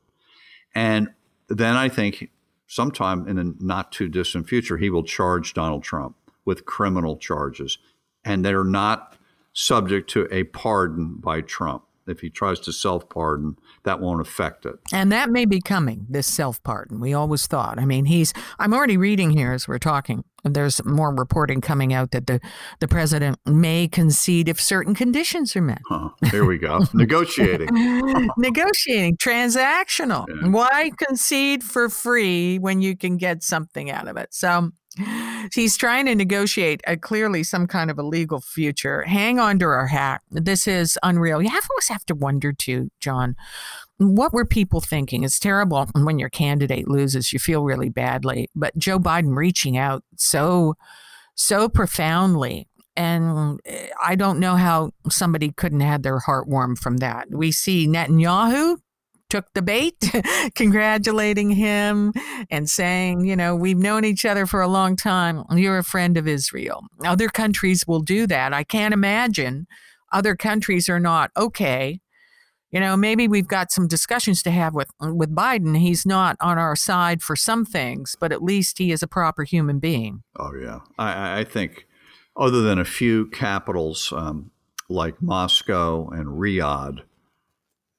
And 0.74 1.08
then 1.48 1.76
I 1.76 1.88
think 1.88 2.30
sometime 2.66 3.26
in 3.28 3.36
the 3.36 3.54
not 3.60 3.92
too 3.92 4.08
distant 4.08 4.48
future, 4.48 4.76
he 4.76 4.90
will 4.90 5.02
charge 5.02 5.54
Donald 5.54 5.82
Trump 5.82 6.16
with 6.44 6.64
criminal 6.64 7.16
charges. 7.16 7.78
And 8.24 8.44
they're 8.44 8.64
not 8.64 9.16
subject 9.52 10.10
to 10.10 10.28
a 10.30 10.44
pardon 10.44 11.16
by 11.16 11.40
Trump. 11.40 11.84
If 12.06 12.20
he 12.20 12.30
tries 12.30 12.60
to 12.60 12.72
self 12.72 13.08
pardon, 13.08 13.56
that 13.84 14.00
won't 14.00 14.20
affect 14.20 14.66
it. 14.66 14.74
And 14.92 15.10
that 15.12 15.30
may 15.30 15.44
be 15.44 15.60
coming, 15.60 16.06
this 16.08 16.26
self 16.26 16.62
pardon. 16.62 17.00
We 17.00 17.14
always 17.14 17.46
thought. 17.46 17.78
I 17.78 17.84
mean, 17.84 18.04
he's, 18.04 18.32
I'm 18.58 18.74
already 18.74 18.96
reading 18.96 19.30
here 19.30 19.52
as 19.52 19.66
we're 19.66 19.78
talking. 19.78 20.24
There's 20.44 20.84
more 20.84 21.14
reporting 21.14 21.62
coming 21.62 21.94
out 21.94 22.10
that 22.10 22.26
the, 22.26 22.38
the 22.80 22.88
president 22.88 23.38
may 23.46 23.88
concede 23.88 24.48
if 24.48 24.60
certain 24.60 24.94
conditions 24.94 25.56
are 25.56 25.62
met. 25.62 25.80
Huh, 25.88 26.10
here 26.30 26.44
we 26.44 26.58
go. 26.58 26.84
Negotiating. 26.92 27.68
Negotiating, 28.36 29.16
transactional. 29.16 30.26
Yeah. 30.28 30.48
Why 30.50 30.90
concede 30.98 31.64
for 31.64 31.88
free 31.88 32.58
when 32.58 32.82
you 32.82 32.94
can 32.94 33.16
get 33.16 33.42
something 33.42 33.90
out 33.90 34.06
of 34.06 34.18
it? 34.18 34.34
So, 34.34 34.70
He's 35.52 35.76
trying 35.76 36.06
to 36.06 36.14
negotiate 36.14 36.80
a 36.86 36.96
clearly 36.96 37.42
some 37.42 37.66
kind 37.66 37.90
of 37.90 37.98
a 37.98 38.02
legal 38.02 38.40
future. 38.40 39.02
Hang 39.02 39.38
on 39.38 39.58
to 39.58 39.66
our 39.66 39.86
hat. 39.86 40.22
This 40.30 40.66
is 40.66 40.98
unreal. 41.02 41.42
You 41.42 41.50
have 41.50 41.66
always 41.70 41.88
have 41.88 42.06
to 42.06 42.14
wonder 42.14 42.52
too, 42.52 42.90
John. 43.00 43.36
What 43.98 44.32
were 44.32 44.44
people 44.44 44.80
thinking? 44.80 45.22
It's 45.22 45.38
terrible 45.38 45.86
when 45.94 46.18
your 46.18 46.30
candidate 46.30 46.88
loses. 46.88 47.32
You 47.32 47.38
feel 47.38 47.64
really 47.64 47.88
badly. 47.88 48.48
But 48.54 48.76
Joe 48.76 48.98
Biden 48.98 49.36
reaching 49.36 49.76
out 49.76 50.02
so, 50.16 50.74
so 51.34 51.68
profoundly 51.68 52.68
and 52.96 53.60
eh, 53.64 53.88
I 54.02 54.14
don't 54.14 54.38
know 54.38 54.56
how 54.56 54.92
somebody 55.10 55.50
couldn't 55.50 55.80
have 55.80 56.02
their 56.02 56.20
heart 56.20 56.48
warm 56.48 56.76
from 56.76 56.98
that. 56.98 57.28
We 57.30 57.52
see 57.52 57.86
Netanyahu 57.86 58.78
took 59.30 59.52
the 59.54 59.62
bait, 59.62 59.96
congratulating 60.54 61.50
him 61.50 62.12
and 62.50 62.68
saying, 62.68 63.24
you 63.24 63.34
know, 63.36 63.54
we've 63.54 63.78
known 63.78 64.04
each 64.04 64.24
other 64.24 64.46
for 64.46 64.60
a 64.60 64.68
long 64.68 64.96
time. 64.96 65.42
You're 65.50 65.78
a 65.78 65.84
friend 65.84 66.16
of 66.16 66.28
Israel. 66.28 66.84
Other 67.04 67.28
countries 67.28 67.86
will 67.86 68.00
do 68.00 68.26
that. 68.26 68.52
I 68.52 68.64
can't 68.64 68.94
imagine 68.94 69.66
other 70.12 70.36
countries 70.36 70.88
are 70.88 71.00
not 71.00 71.30
okay. 71.36 72.00
You 72.70 72.80
know, 72.80 72.96
maybe 72.96 73.28
we've 73.28 73.46
got 73.46 73.70
some 73.70 73.86
discussions 73.86 74.42
to 74.42 74.50
have 74.50 74.74
with 74.74 74.88
with 75.00 75.32
Biden. 75.32 75.78
He's 75.78 76.04
not 76.04 76.36
on 76.40 76.58
our 76.58 76.74
side 76.74 77.22
for 77.22 77.36
some 77.36 77.64
things, 77.64 78.16
but 78.18 78.32
at 78.32 78.42
least 78.42 78.78
he 78.78 78.90
is 78.90 79.00
a 79.00 79.06
proper 79.06 79.44
human 79.44 79.78
being. 79.78 80.24
Oh 80.36 80.50
yeah, 80.60 80.80
I, 80.98 81.40
I 81.40 81.44
think 81.44 81.86
other 82.36 82.62
than 82.62 82.80
a 82.80 82.84
few 82.84 83.26
capitals 83.26 84.12
um, 84.12 84.50
like 84.88 85.22
Moscow 85.22 86.08
and 86.08 86.26
Riyadh, 86.26 87.02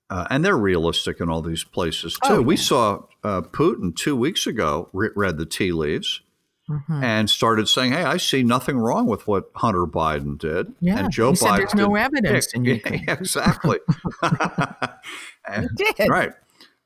uh, 0.09 0.27
and 0.29 0.45
they're 0.45 0.57
realistic 0.57 1.19
in 1.19 1.29
all 1.29 1.41
these 1.41 1.63
places 1.63 2.13
too. 2.23 2.33
Oh, 2.33 2.41
we 2.41 2.57
saw 2.57 3.03
uh, 3.23 3.41
Putin 3.41 3.95
two 3.95 4.15
weeks 4.15 4.45
ago 4.45 4.89
re- 4.93 5.09
read 5.15 5.37
the 5.37 5.45
tea 5.45 5.71
leaves 5.71 6.21
mm-hmm. 6.69 7.03
and 7.03 7.29
started 7.29 7.67
saying, 7.67 7.93
"Hey, 7.93 8.03
I 8.03 8.17
see 8.17 8.43
nothing 8.43 8.77
wrong 8.77 9.07
with 9.07 9.27
what 9.27 9.49
Hunter 9.55 9.85
Biden 9.85 10.37
did." 10.37 10.73
Yeah, 10.79 10.99
and 10.99 11.11
Joe 11.11 11.31
Biden. 11.33 11.57
there's 11.57 11.75
no 11.75 11.95
evidence. 11.95 12.47
Yeah, 12.55 12.77
yeah 12.83 12.99
exactly. 13.13 13.79
and, 15.47 15.69
did. 15.75 16.09
Right. 16.09 16.31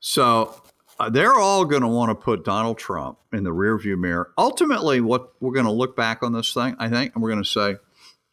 So 0.00 0.62
uh, 0.98 1.10
they're 1.10 1.34
all 1.34 1.64
going 1.64 1.82
to 1.82 1.88
want 1.88 2.10
to 2.10 2.14
put 2.14 2.44
Donald 2.44 2.78
Trump 2.78 3.18
in 3.32 3.44
the 3.44 3.50
rearview 3.50 3.98
mirror. 3.98 4.32
Ultimately, 4.38 5.00
what 5.00 5.32
we're 5.40 5.52
going 5.52 5.66
to 5.66 5.72
look 5.72 5.96
back 5.96 6.22
on 6.22 6.32
this 6.32 6.52
thing, 6.52 6.76
I 6.78 6.88
think, 6.88 7.14
and 7.14 7.22
we're 7.22 7.30
going 7.30 7.42
to 7.42 7.48
say, 7.48 7.76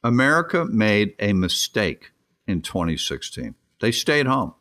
America 0.03 0.65
made 0.65 1.13
a 1.19 1.33
mistake 1.33 2.11
in 2.47 2.61
2016. 2.61 3.55
They 3.79 3.91
stayed 3.91 4.25
home. 4.25 4.53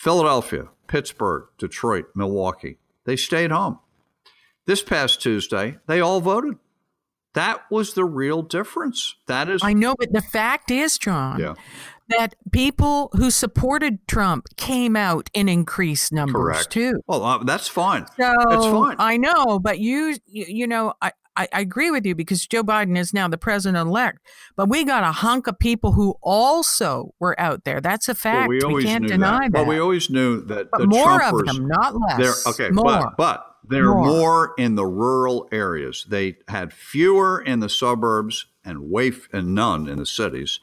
Philadelphia, 0.00 0.68
Pittsburgh, 0.86 1.44
Detroit, 1.58 2.06
Milwaukee, 2.14 2.78
they 3.04 3.16
stayed 3.16 3.50
home. 3.50 3.80
This 4.64 4.82
past 4.82 5.20
Tuesday, 5.20 5.76
they 5.88 6.00
all 6.00 6.22
voted. 6.22 6.56
That 7.34 7.70
was 7.70 7.92
the 7.92 8.06
real 8.06 8.40
difference. 8.40 9.16
That 9.26 9.50
is. 9.50 9.60
I 9.62 9.74
know, 9.74 9.94
but 9.98 10.10
the 10.14 10.22
fact 10.22 10.70
is, 10.70 10.96
John, 10.96 11.38
yeah. 11.38 11.52
that 12.08 12.34
people 12.50 13.10
who 13.12 13.30
supported 13.30 13.98
Trump 14.08 14.46
came 14.56 14.96
out 14.96 15.28
in 15.34 15.50
increased 15.50 16.14
numbers 16.14 16.34
Correct. 16.34 16.70
too. 16.70 16.94
Well, 17.06 17.22
uh, 17.22 17.44
that's 17.44 17.68
fine. 17.68 18.06
So 18.16 18.34
that's 18.48 18.64
fine. 18.64 18.96
I 18.98 19.18
know, 19.18 19.58
but 19.58 19.80
you, 19.80 20.16
you, 20.26 20.46
you 20.48 20.66
know, 20.66 20.94
I, 21.02 21.12
I, 21.36 21.48
I 21.52 21.60
agree 21.60 21.90
with 21.90 22.04
you 22.04 22.14
because 22.14 22.46
Joe 22.46 22.62
Biden 22.62 22.98
is 22.98 23.14
now 23.14 23.28
the 23.28 23.38
president 23.38 23.86
elect, 23.86 24.18
but 24.56 24.68
we 24.68 24.84
got 24.84 25.04
a 25.04 25.12
hunk 25.12 25.46
of 25.46 25.58
people 25.58 25.92
who 25.92 26.16
also 26.22 27.14
were 27.20 27.38
out 27.38 27.64
there. 27.64 27.80
That's 27.80 28.08
a 28.08 28.14
fact. 28.14 28.48
Well, 28.48 28.68
we, 28.68 28.74
we, 28.74 28.84
can't 28.84 29.06
deny 29.06 29.44
that. 29.44 29.52
that. 29.52 29.58
Well, 29.60 29.68
we 29.68 29.78
always 29.78 30.10
knew 30.10 30.40
that 30.42 30.70
but 30.70 30.80
the 30.80 30.86
more 30.86 31.20
Trumpers, 31.20 31.40
of 31.40 31.46
them, 31.46 31.68
not 31.68 31.94
less. 31.96 32.46
Okay, 32.46 32.70
more. 32.70 32.84
but, 32.84 33.16
but 33.16 33.56
there 33.68 33.90
are 33.90 34.04
more 34.04 34.54
in 34.58 34.74
the 34.74 34.86
rural 34.86 35.48
areas. 35.52 36.04
They 36.08 36.38
had 36.48 36.72
fewer 36.72 37.40
in 37.40 37.60
the 37.60 37.68
suburbs 37.68 38.46
and 38.64 38.90
way 38.90 39.12
and 39.32 39.54
none 39.54 39.88
in 39.88 39.98
the 39.98 40.06
cities. 40.06 40.60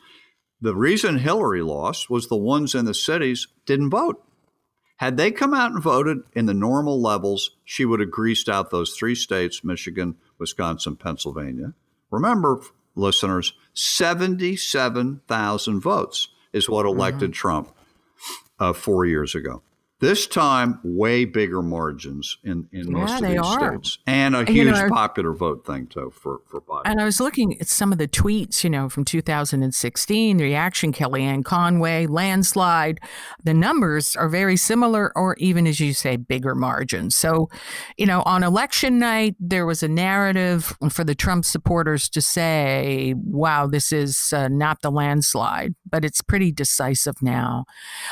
The 0.60 0.76
reason 0.76 1.20
Hillary 1.20 1.62
lost 1.62 2.10
was 2.10 2.28
the 2.28 2.38
ones 2.38 2.76
in 2.76 2.86
the 2.86 2.94
cities 2.94 3.48
didn't 3.66 3.92
vote. 3.92 4.24
Had 4.98 5.18
they 5.18 5.32
come 5.32 5.54
out 5.54 5.72
and 5.72 5.82
voted 5.82 6.20
in 6.34 6.48
the 6.48 6.54
normal 6.54 7.02
levels, 7.02 7.52
she 7.64 7.86
would 7.86 8.00
have 8.00 8.12
greased 8.12 8.50
out 8.50 8.72
those 8.72 8.96
three 8.96 9.16
states 9.16 9.64
Michigan, 9.64 10.16
Wisconsin, 10.40 10.96
Pennsylvania. 10.96 11.74
Remember, 12.10 12.62
listeners, 12.96 13.54
77,000 13.74 15.80
votes 15.80 16.30
is 16.52 16.70
what 16.70 16.86
elected 16.86 17.32
mm-hmm. 17.32 17.40
Trump 17.40 17.74
uh, 18.60 18.74
four 18.74 19.06
years 19.06 19.36
ago. 19.36 19.62
This 20.00 20.28
time, 20.28 20.80
way 20.84 21.26
bigger 21.26 21.64
margins 21.64 22.38
in, 22.44 22.68
in 22.72 22.92
most 22.92 23.20
of 23.20 23.28
these 23.28 23.40
are. 23.40 23.72
states, 23.72 23.98
and 24.06 24.36
a 24.36 24.40
and, 24.40 24.50
huge 24.50 24.68
you 24.68 24.72
know, 24.72 24.90
popular 24.90 25.34
vote 25.34 25.66
thing 25.66 25.88
too 25.88 26.12
for 26.12 26.42
for 26.46 26.62
Biden. 26.62 26.84
And 26.86 27.02
I 27.02 27.04
was 27.04 27.20
looking 27.20 27.60
at 27.60 27.68
some 27.68 27.92
of 27.92 27.98
the 27.98 28.08
tweets, 28.08 28.64
you 28.64 28.70
know, 28.70 28.90
from 28.90 29.06
2016, 29.06 30.38
the 30.38 30.44
reaction, 30.44 30.94
Kellyanne 30.94 31.44
Conway, 31.44 32.06
landslide. 32.06 33.00
The 33.44 33.56
numbers 33.56 34.16
are 34.16 34.30
very 34.30 34.56
similar, 34.56 35.12
or 35.18 35.36
even 35.40 35.66
as 35.66 35.80
you 35.80 35.94
say, 35.94 36.16
bigger 36.16 36.54
margins. 36.54 37.16
So, 37.16 37.50
you 37.98 38.06
know, 38.06 38.22
on 38.22 38.44
election 38.44 39.00
night, 39.00 39.36
there 39.40 39.66
was 39.66 39.82
a 39.82 39.88
narrative 39.88 40.78
for 40.92 41.04
the 41.06 41.16
Trump 41.16 41.44
supporters 41.44 42.08
to 42.10 42.22
say, 42.22 43.16
"Wow, 43.18 43.66
this 43.66 43.92
is 43.92 44.32
uh, 44.32 44.48
not 44.48 44.84
the 44.84 44.92
landslide," 44.92 45.74
but 45.90 46.06
it's 46.06 46.22
pretty 46.22 46.52
decisive 46.52 47.16
now. 47.24 47.66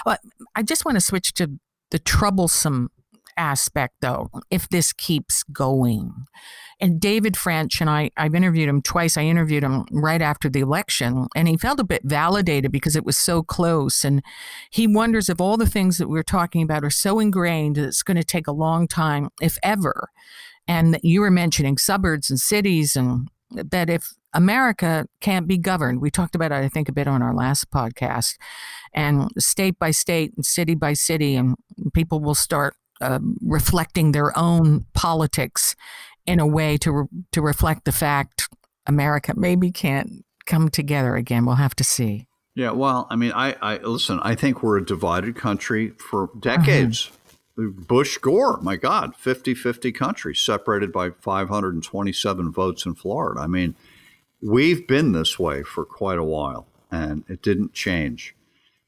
But 0.03 0.21
I 0.55 0.63
just 0.63 0.83
want 0.83 0.95
to 0.95 1.01
switch 1.01 1.31
to 1.35 1.59
the 1.91 1.99
troublesome 1.99 2.89
aspect, 3.37 3.95
though, 4.01 4.29
if 4.49 4.69
this 4.69 4.93
keeps 4.93 5.43
going. 5.43 6.13
And 6.79 6.99
David 6.99 7.37
French, 7.37 7.79
and 7.79 7.89
I, 7.89 8.11
I've 8.17 8.35
interviewed 8.35 8.69
him 8.69 8.81
twice. 8.81 9.17
I 9.17 9.23
interviewed 9.23 9.63
him 9.63 9.85
right 9.91 10.21
after 10.21 10.49
the 10.49 10.59
election, 10.59 11.27
and 11.35 11.47
he 11.47 11.57
felt 11.57 11.79
a 11.79 11.85
bit 11.85 12.01
validated 12.03 12.71
because 12.71 12.95
it 12.95 13.05
was 13.05 13.17
so 13.17 13.43
close. 13.43 14.03
And 14.03 14.21
he 14.69 14.87
wonders 14.87 15.29
if 15.29 15.39
all 15.39 15.57
the 15.57 15.67
things 15.67 15.97
that 15.97 16.09
we're 16.09 16.23
talking 16.23 16.61
about 16.61 16.83
are 16.83 16.89
so 16.89 17.19
ingrained 17.19 17.75
that 17.75 17.85
it's 17.85 18.03
going 18.03 18.17
to 18.17 18.23
take 18.23 18.47
a 18.47 18.53
long 18.53 18.87
time, 18.87 19.29
if 19.41 19.57
ever. 19.63 20.09
And 20.67 20.99
you 21.03 21.21
were 21.21 21.31
mentioning 21.31 21.77
suburbs 21.77 22.29
and 22.29 22.39
cities, 22.39 22.95
and 22.95 23.29
that 23.51 23.89
if 23.89 24.13
America 24.35 25.07
can't 25.21 25.47
be 25.47 25.57
governed. 25.57 26.01
We 26.01 26.11
talked 26.11 26.35
about 26.35 26.51
it, 26.51 26.55
I 26.55 26.67
think, 26.67 26.89
a 26.89 26.91
bit 26.91 27.07
on 27.07 27.21
our 27.21 27.33
last 27.33 27.71
podcast. 27.71 28.35
And 28.93 29.29
state 29.39 29.79
by 29.79 29.91
state 29.91 30.33
and 30.35 30.45
city 30.45 30.75
by 30.75 30.93
city, 30.93 31.35
and 31.35 31.55
people 31.93 32.19
will 32.19 32.35
start 32.35 32.75
uh, 33.01 33.19
reflecting 33.41 34.11
their 34.11 34.37
own 34.37 34.85
politics 34.93 35.75
in 36.25 36.39
a 36.39 36.47
way 36.47 36.77
to 36.77 36.91
re- 36.91 37.07
to 37.31 37.41
reflect 37.41 37.85
the 37.85 37.91
fact 37.91 38.49
America 38.85 39.33
maybe 39.35 39.71
can't 39.71 40.25
come 40.45 40.69
together 40.69 41.15
again. 41.15 41.45
We'll 41.45 41.55
have 41.55 41.75
to 41.75 41.83
see. 41.83 42.27
Yeah, 42.55 42.71
well, 42.71 43.07
I 43.09 43.15
mean, 43.15 43.33
I, 43.33 43.55
I 43.61 43.77
listen. 43.77 44.19
I 44.21 44.35
think 44.35 44.63
we're 44.63 44.77
a 44.77 44.85
divided 44.85 45.35
country 45.35 45.91
for 45.91 46.29
decades. 46.39 47.05
Mm-hmm. 47.05 47.15
Bush 47.57 48.17
Gore, 48.17 48.59
my 48.61 48.75
God, 48.75 49.15
50 49.15 49.53
50 49.53 49.91
country 49.91 50.35
separated 50.35 50.91
by 50.91 51.09
527 51.11 52.51
votes 52.51 52.85
in 52.85 52.95
Florida. 52.95 53.41
I 53.41 53.47
mean, 53.47 53.75
We've 54.41 54.85
been 54.85 55.13
this 55.13 55.39
way 55.39 55.63
for 55.63 55.85
quite 55.85 56.19
a 56.19 56.23
while, 56.23 56.67
and 56.91 57.23
it 57.27 57.41
didn't 57.41 57.73
change 57.73 58.35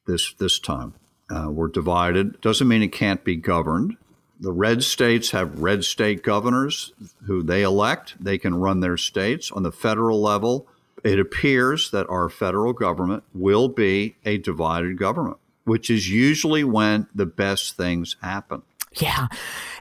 this 0.06 0.34
this 0.34 0.60
time. 0.60 0.94
Uh, 1.32 1.50
we're 1.50 1.68
divided. 1.68 2.40
Doesn't 2.42 2.68
mean 2.68 2.84
it 2.84 2.92
can't 2.92 3.24
be 3.24 3.36
governed. 3.36 3.98
the 4.40 4.52
red 4.52 4.84
states 4.84 5.32
have 5.32 5.60
red 5.60 5.84
state 5.84 6.22
governors 6.22 6.94
who 7.26 7.42
they 7.42 7.64
elect. 7.64 8.24
They 8.24 8.38
can 8.38 8.54
run 8.54 8.82
their 8.82 8.98
states. 8.98 9.52
On 9.52 9.64
the 9.64 9.72
federal 9.72 10.22
level, 10.22 10.68
it 11.04 11.20
appears 11.20 11.90
that 11.90 12.08
our 12.08 12.30
federal 12.30 12.74
government 12.74 13.24
will 13.34 13.68
be 13.68 14.16
a 14.26 14.38
divided 14.38 14.98
government, 15.00 15.38
which 15.68 15.90
is 15.90 16.10
usually 16.10 16.64
when 16.64 17.08
the 17.14 17.26
best 17.26 17.76
things 17.76 18.16
happen. 18.22 18.62
Yeah, 19.00 19.28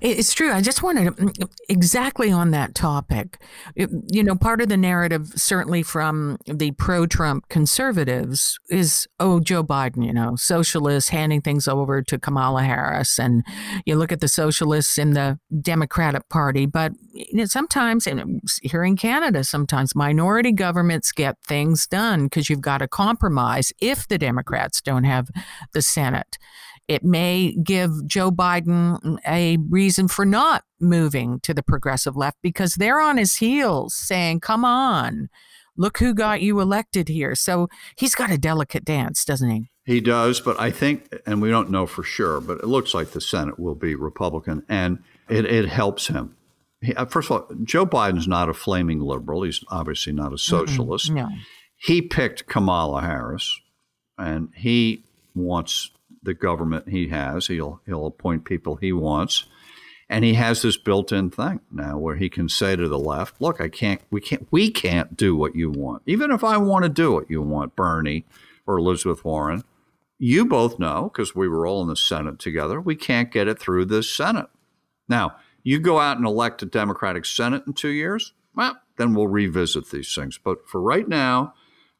it's 0.01 0.35
true. 0.35 0.53
I 0.53 0.61
just 0.61 0.83
wanted 0.83 1.05
to, 1.05 1.25
mm, 1.25 1.49
exactly 1.69 2.31
on 2.31 2.51
that 2.51 2.75
topic. 2.75 3.41
You 3.75 4.23
know, 4.23 4.35
part 4.35 4.61
of 4.61 4.69
the 4.69 4.77
narrative, 4.77 5.29
certainly 5.37 5.83
from 5.83 6.39
the 6.47 6.73
pro 6.73 7.07
Trump 7.07 7.49
conservatives, 7.49 8.59
is 8.69 9.07
oh, 9.21 9.41
Joe 9.41 9.63
Biden, 9.65 10.05
you 10.05 10.13
know, 10.13 10.37
socialists 10.37 11.11
handing 11.11 11.41
things 11.41 11.69
over 11.69 12.03
to 12.03 12.19
Kamala 12.19 12.63
Harris. 12.65 13.19
And 13.19 13.45
you 13.87 13.97
look 13.97 14.13
at 14.13 14.21
the 14.21 14.29
socialists 14.29 14.99
in 14.99 15.13
the 15.13 15.39
Democratic 15.61 16.29
Party. 16.29 16.67
But 16.67 16.93
you 17.13 17.39
know, 17.39 17.45
sometimes, 17.47 18.07
and 18.07 18.41
here 18.63 18.85
in 18.85 18.97
Canada, 18.97 19.45
sometimes 19.45 19.95
minority 19.95 20.53
governments 20.53 21.13
get 21.13 21.37
things 21.43 21.87
done 21.87 22.25
because 22.25 22.51
you've 22.51 22.61
got 22.61 22.79
to 22.79 22.89
compromise 22.89 23.73
if 23.81 24.07
the 24.09 24.19
Democrats 24.19 24.81
don't 24.83 25.05
have 25.05 25.31
the 25.73 25.83
Senate. 25.83 26.39
It 26.89 27.05
may 27.05 27.57
give 27.63 28.07
Joe 28.07 28.31
Biden 28.31 29.19
a 29.27 29.57
reason 29.57 30.09
for 30.09 30.25
not 30.25 30.63
moving 30.81 31.41
to 31.41 31.53
the 31.53 31.63
progressive 31.63 32.17
left 32.17 32.39
because 32.43 32.75
they're 32.75 33.01
on 33.01 33.17
his 33.17 33.37
heels 33.37 33.95
saying, 33.95 34.41
come 34.41 34.65
on, 34.65 35.29
look 35.77 35.99
who 35.99 36.15
got 36.15 36.43
you 36.43 36.61
elected 36.61 37.09
here. 37.09 37.35
So 37.35 37.69
he's 37.97 38.15
got 38.15 38.31
a 38.31 38.39
delicate 38.39 38.85
dance, 38.85 39.25
doesn't 39.25 39.51
he? 39.51 39.71
He 39.85 40.01
does, 40.01 40.41
but 40.41 40.59
I 40.61 40.71
think, 40.71 41.09
and 41.27 41.41
we 41.41 41.49
don't 41.49 41.71
know 41.71 41.87
for 41.87 42.03
sure, 42.03 42.41
but 42.41 42.59
it 42.59 42.67
looks 42.67 42.93
like 42.93 43.11
the 43.11 43.21
Senate 43.21 43.59
will 43.59 43.77
be 43.77 43.95
Republican, 43.95 44.65
and 44.69 44.99
it, 45.29 45.45
it 45.45 45.69
helps 45.69 46.09
him. 46.09 46.37
He, 46.81 46.93
uh, 46.95 47.07
first 47.07 47.31
of 47.31 47.43
all, 47.43 47.57
Joe 47.63 47.87
Biden's 47.87 48.27
not 48.27 48.49
a 48.49 48.55
flaming 48.55 49.01
liberal. 49.01 49.43
He's 49.43 49.63
obviously 49.69 50.13
not 50.13 50.33
a 50.33 50.39
socialist. 50.39 51.13
No. 51.13 51.29
He 51.77 52.03
picked 52.03 52.47
Kamala 52.47 53.03
Harris, 53.03 53.61
and 54.19 54.49
he 54.57 55.05
wants 55.37 55.91
the 56.27 56.35
government 56.35 56.91
he 56.91 57.09
has. 57.09 57.47
He'll 57.47 57.81
he'll 57.87 58.07
appoint 58.07 58.45
people 58.45 58.77
he 58.77 58.93
wants, 58.93 59.47
and 60.11 60.23
he 60.25 60.35
has 60.35 60.61
this 60.61 60.77
built-in 60.77 61.31
thing 61.31 61.61
now 61.73 61.97
where 61.97 62.17
he 62.17 62.29
can 62.29 62.51
say 62.51 62.77
to 62.77 62.89
the 62.89 62.99
left, 62.99 63.41
"Look, 63.41 63.61
I 63.61 63.69
can't. 63.69 64.03
We 64.11 64.21
can't. 64.21 64.47
We 64.51 64.71
can't 64.71 65.17
do 65.17 65.35
what 65.35 65.57
you 65.57 65.71
want. 65.71 66.03
Even 66.05 66.31
if 66.31 66.45
I 66.45 66.59
want 66.59 66.83
to 66.83 66.91
do 66.91 67.13
what 67.13 67.31
you 67.31 67.41
want, 67.41 67.75
Bernie 67.75 68.27
or 68.67 68.77
Elizabeth 68.77 69.25
Warren." 69.25 69.65
You 70.19 70.47
both 70.47 70.79
know, 70.79 71.11
because 71.13 71.35
we 71.35 71.47
were 71.47 71.67
all 71.67 71.83
in 71.83 71.89
the 71.89 71.97
Senate 71.97 72.39
together, 72.39 72.81
we 72.81 72.97
can't 72.97 73.31
get 73.31 73.49
it 73.49 73.59
through 73.59 73.85
this 73.85 74.11
Senate. 74.11 74.47
Now, 75.09 75.37
you 75.63 75.79
go 75.79 75.99
out 75.99 76.17
and 76.17 76.27
elect 76.27 76.63
a 76.63 76.67
Democratic 76.67 77.27
Senate 77.27 77.65
in 77.67 77.75
two 77.75 77.91
years, 77.91 78.33
well, 78.55 78.79
then 78.97 79.15
we'll 79.15 79.29
revisit 79.29 79.91
these 79.91 80.15
things. 80.15 80.39
But 80.43 80.67
for 80.67 80.81
right 80.81 81.07
now, 81.07 81.53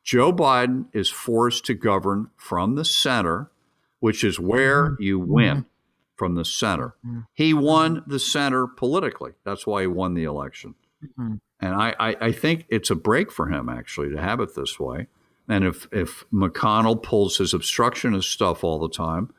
Joe 0.03 0.33
Biden 0.33 0.87
is 0.93 1.11
forced 1.11 1.67
to 1.67 1.75
govern 1.75 2.31
from 2.37 2.75
the 2.75 2.85
center 2.85 3.51
which 4.01 4.25
is 4.25 4.39
where 4.39 4.91
mm-hmm. 4.91 5.03
you 5.03 5.19
win 5.19 5.57
mm-hmm. 5.57 5.69
from 6.17 6.35
the 6.35 6.45
center. 6.45 6.95
Mm-hmm. 7.07 7.21
He 7.35 7.55
won 7.55 8.03
the 8.07 8.19
center 8.19 8.67
politically. 8.67 9.33
That's 9.45 9.67
why 9.67 9.83
he 9.83 9.87
won 9.87 10.15
the 10.15 10.25
election. 10.25 10.75
Mm-hmm. 11.05 11.35
And 11.61 11.75
I, 11.75 11.95
I, 11.99 12.17
I, 12.21 12.33
think 12.33 12.67
it's 12.69 12.91
a 12.91 12.95
break 12.95 13.33
for 13.33 13.49
him, 13.49 13.69
actually, 13.69 14.11
to 14.11 14.21
have 14.21 14.41
it 14.41 14.55
this 14.55 14.79
way. 14.79 15.07
And 15.49 15.65
if, 15.65 15.89
if 15.91 16.25
McConnell 16.33 17.03
pulls 17.03 17.39
his 17.39 17.55
obstructionist 17.55 18.31
stuff 18.31 18.63
all 18.63 18.79
the 18.79 18.91
time, 18.91 19.33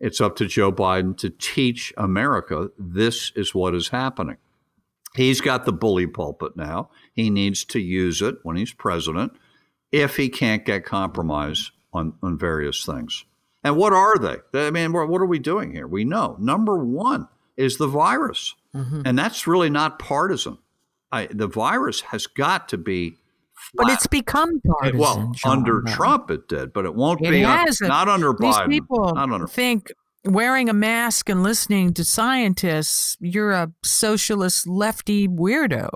it's 0.00 0.20
up 0.20 0.36
to 0.36 0.46
Joe 0.46 0.72
Biden 0.72 1.16
to 1.18 1.30
teach 1.30 1.92
America 1.96 2.70
this 2.78 3.32
is 3.34 3.54
what 3.54 3.74
is 3.74 3.88
happening. 3.88 4.36
He's 5.14 5.40
got 5.40 5.64
the 5.64 5.72
bully 5.72 6.06
pulpit 6.06 6.56
now. 6.56 6.90
He 7.12 7.30
needs 7.30 7.64
to 7.66 7.80
use 7.80 8.22
it 8.22 8.36
when 8.42 8.56
he's 8.56 8.72
president 8.72 9.32
if 9.90 10.16
he 10.16 10.28
can't 10.28 10.64
get 10.64 10.84
compromise 10.84 11.70
on, 11.92 12.14
on 12.22 12.38
various 12.38 12.84
things. 12.84 13.24
And 13.64 13.76
what 13.76 13.92
are 13.92 14.16
they? 14.18 14.36
I 14.54 14.70
mean, 14.70 14.92
what 14.92 15.20
are 15.20 15.26
we 15.26 15.38
doing 15.38 15.72
here? 15.72 15.86
We 15.86 16.04
know 16.04 16.36
number 16.38 16.78
one 16.84 17.28
is 17.56 17.76
the 17.76 17.88
virus, 17.88 18.54
mm-hmm. 18.74 19.02
and 19.04 19.18
that's 19.18 19.46
really 19.46 19.70
not 19.70 19.98
partisan. 19.98 20.58
I, 21.10 21.26
the 21.26 21.48
virus 21.48 22.02
has 22.02 22.26
got 22.26 22.68
to 22.70 22.78
be. 22.78 23.16
Flat. 23.54 23.86
But 23.86 23.92
it's 23.92 24.06
become 24.06 24.60
partisan. 24.60 24.98
Well, 24.98 25.32
John, 25.34 25.58
under 25.58 25.82
Trump, 25.82 26.30
it 26.30 26.48
did, 26.48 26.72
but 26.72 26.84
it 26.84 26.94
won't 26.94 27.20
it 27.20 27.30
be. 27.30 27.40
Has 27.40 27.82
un, 27.82 27.88
not 27.88 28.08
under 28.08 28.32
These 28.38 28.54
Biden. 28.54 28.68
people 28.68 29.12
not 29.14 29.32
under. 29.32 29.48
think 29.48 29.90
wearing 30.24 30.68
a 30.68 30.72
mask 30.72 31.28
and 31.28 31.42
listening 31.42 31.92
to 31.94 32.04
scientists, 32.04 33.16
you're 33.20 33.52
a 33.52 33.72
socialist 33.82 34.68
lefty 34.68 35.26
weirdo. 35.26 35.88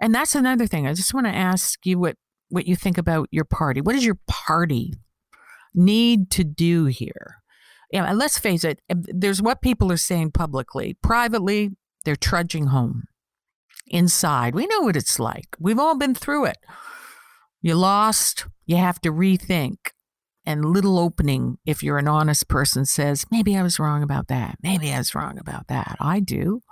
And 0.00 0.14
that's 0.14 0.34
another 0.34 0.66
thing. 0.66 0.86
I 0.86 0.94
just 0.94 1.14
want 1.14 1.26
to 1.26 1.34
ask 1.34 1.86
you 1.86 1.98
what 1.98 2.16
what 2.50 2.66
you 2.66 2.76
think 2.76 2.98
about 2.98 3.28
your 3.30 3.44
party. 3.44 3.80
What 3.80 3.94
is 3.94 4.04
your 4.04 4.18
party 4.26 4.92
need 5.74 6.30
to 6.32 6.44
do 6.44 6.86
here? 6.86 7.42
Yeah, 7.90 8.04
and 8.04 8.18
let's 8.18 8.38
face 8.38 8.64
it, 8.64 8.80
eh, 8.88 8.94
there's 8.98 9.42
what 9.42 9.60
people 9.60 9.92
are 9.92 9.98
saying 9.98 10.32
publicly. 10.32 10.96
Privately, 11.02 11.70
they're 12.04 12.16
trudging 12.16 12.68
home. 12.68 13.04
Inside, 13.88 14.54
we 14.54 14.66
know 14.66 14.80
what 14.80 14.96
it's 14.96 15.18
like. 15.18 15.48
We've 15.58 15.78
all 15.78 15.96
been 15.96 16.14
through 16.14 16.46
it. 16.46 16.58
You 17.60 17.74
lost, 17.74 18.46
you 18.64 18.76
have 18.76 19.00
to 19.02 19.12
rethink. 19.12 19.76
And 20.44 20.64
little 20.64 20.98
opening, 20.98 21.58
if 21.64 21.84
you're 21.84 21.98
an 21.98 22.08
honest 22.08 22.48
person, 22.48 22.84
says, 22.84 23.26
maybe 23.30 23.56
I 23.56 23.62
was 23.62 23.78
wrong 23.78 24.02
about 24.02 24.26
that. 24.26 24.56
Maybe 24.60 24.92
I 24.92 24.98
was 24.98 25.14
wrong 25.14 25.38
about 25.38 25.68
that. 25.68 25.96
I 26.00 26.18
do. 26.18 26.62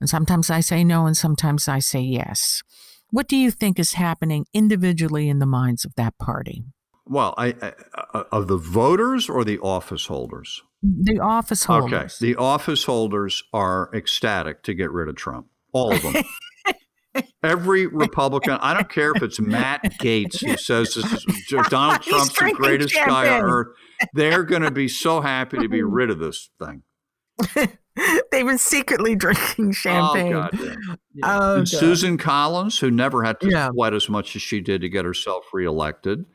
And 0.00 0.08
sometimes 0.08 0.48
I 0.48 0.60
say 0.60 0.82
no, 0.82 1.06
and 1.06 1.16
sometimes 1.16 1.68
I 1.68 1.78
say 1.78 2.00
yes. 2.00 2.62
What 3.10 3.28
do 3.28 3.36
you 3.36 3.50
think 3.50 3.78
is 3.78 3.94
happening 3.94 4.46
individually 4.54 5.28
in 5.28 5.40
the 5.40 5.46
minds 5.46 5.84
of 5.84 5.94
that 5.96 6.16
party? 6.18 6.64
Well, 7.08 7.34
I, 7.38 7.54
I, 7.62 7.72
uh, 8.14 8.24
of 8.32 8.48
the 8.48 8.56
voters 8.56 9.28
or 9.28 9.44
the 9.44 9.58
office 9.60 10.06
holders? 10.06 10.62
The 10.82 11.20
office 11.20 11.64
holders. 11.64 12.20
Okay, 12.20 12.32
the 12.32 12.36
office 12.36 12.84
holders 12.84 13.42
are 13.52 13.90
ecstatic 13.94 14.62
to 14.64 14.74
get 14.74 14.90
rid 14.90 15.08
of 15.08 15.16
Trump. 15.16 15.46
All 15.72 15.92
of 15.92 16.02
them. 16.02 16.24
Every 17.42 17.86
Republican, 17.86 18.58
I 18.60 18.74
don't 18.74 18.90
care 18.90 19.12
if 19.14 19.22
it's 19.22 19.40
Matt 19.40 19.84
Gaetz 20.00 20.44
who 20.44 20.56
says 20.56 20.94
this 20.94 21.12
is 21.12 21.24
Donald 21.70 22.02
Trump's 22.02 22.38
the 22.38 22.52
greatest 22.54 22.92
champagne. 22.92 23.14
guy 23.14 23.38
on 23.38 23.42
earth. 23.42 23.68
They're 24.12 24.42
going 24.42 24.62
to 24.62 24.70
be 24.70 24.88
so 24.88 25.20
happy 25.20 25.58
to 25.58 25.68
be 25.68 25.82
rid 25.82 26.10
of 26.10 26.18
this 26.18 26.50
thing. 26.62 26.82
they 28.32 28.42
were 28.42 28.58
secretly 28.58 29.14
drinking 29.14 29.72
champagne. 29.72 30.34
Oh, 30.34 30.48
God, 30.50 30.60
yeah. 30.60 30.74
Yeah. 31.14 31.38
Oh, 31.40 31.64
Susan 31.64 32.18
Collins, 32.18 32.80
who 32.80 32.90
never 32.90 33.22
had 33.22 33.40
to 33.40 33.48
yeah. 33.50 33.70
sweat 33.70 33.94
as 33.94 34.10
much 34.10 34.36
as 34.36 34.42
she 34.42 34.60
did 34.60 34.82
to 34.82 34.88
get 34.88 35.04
herself 35.04 35.44
reelected 35.54 36.26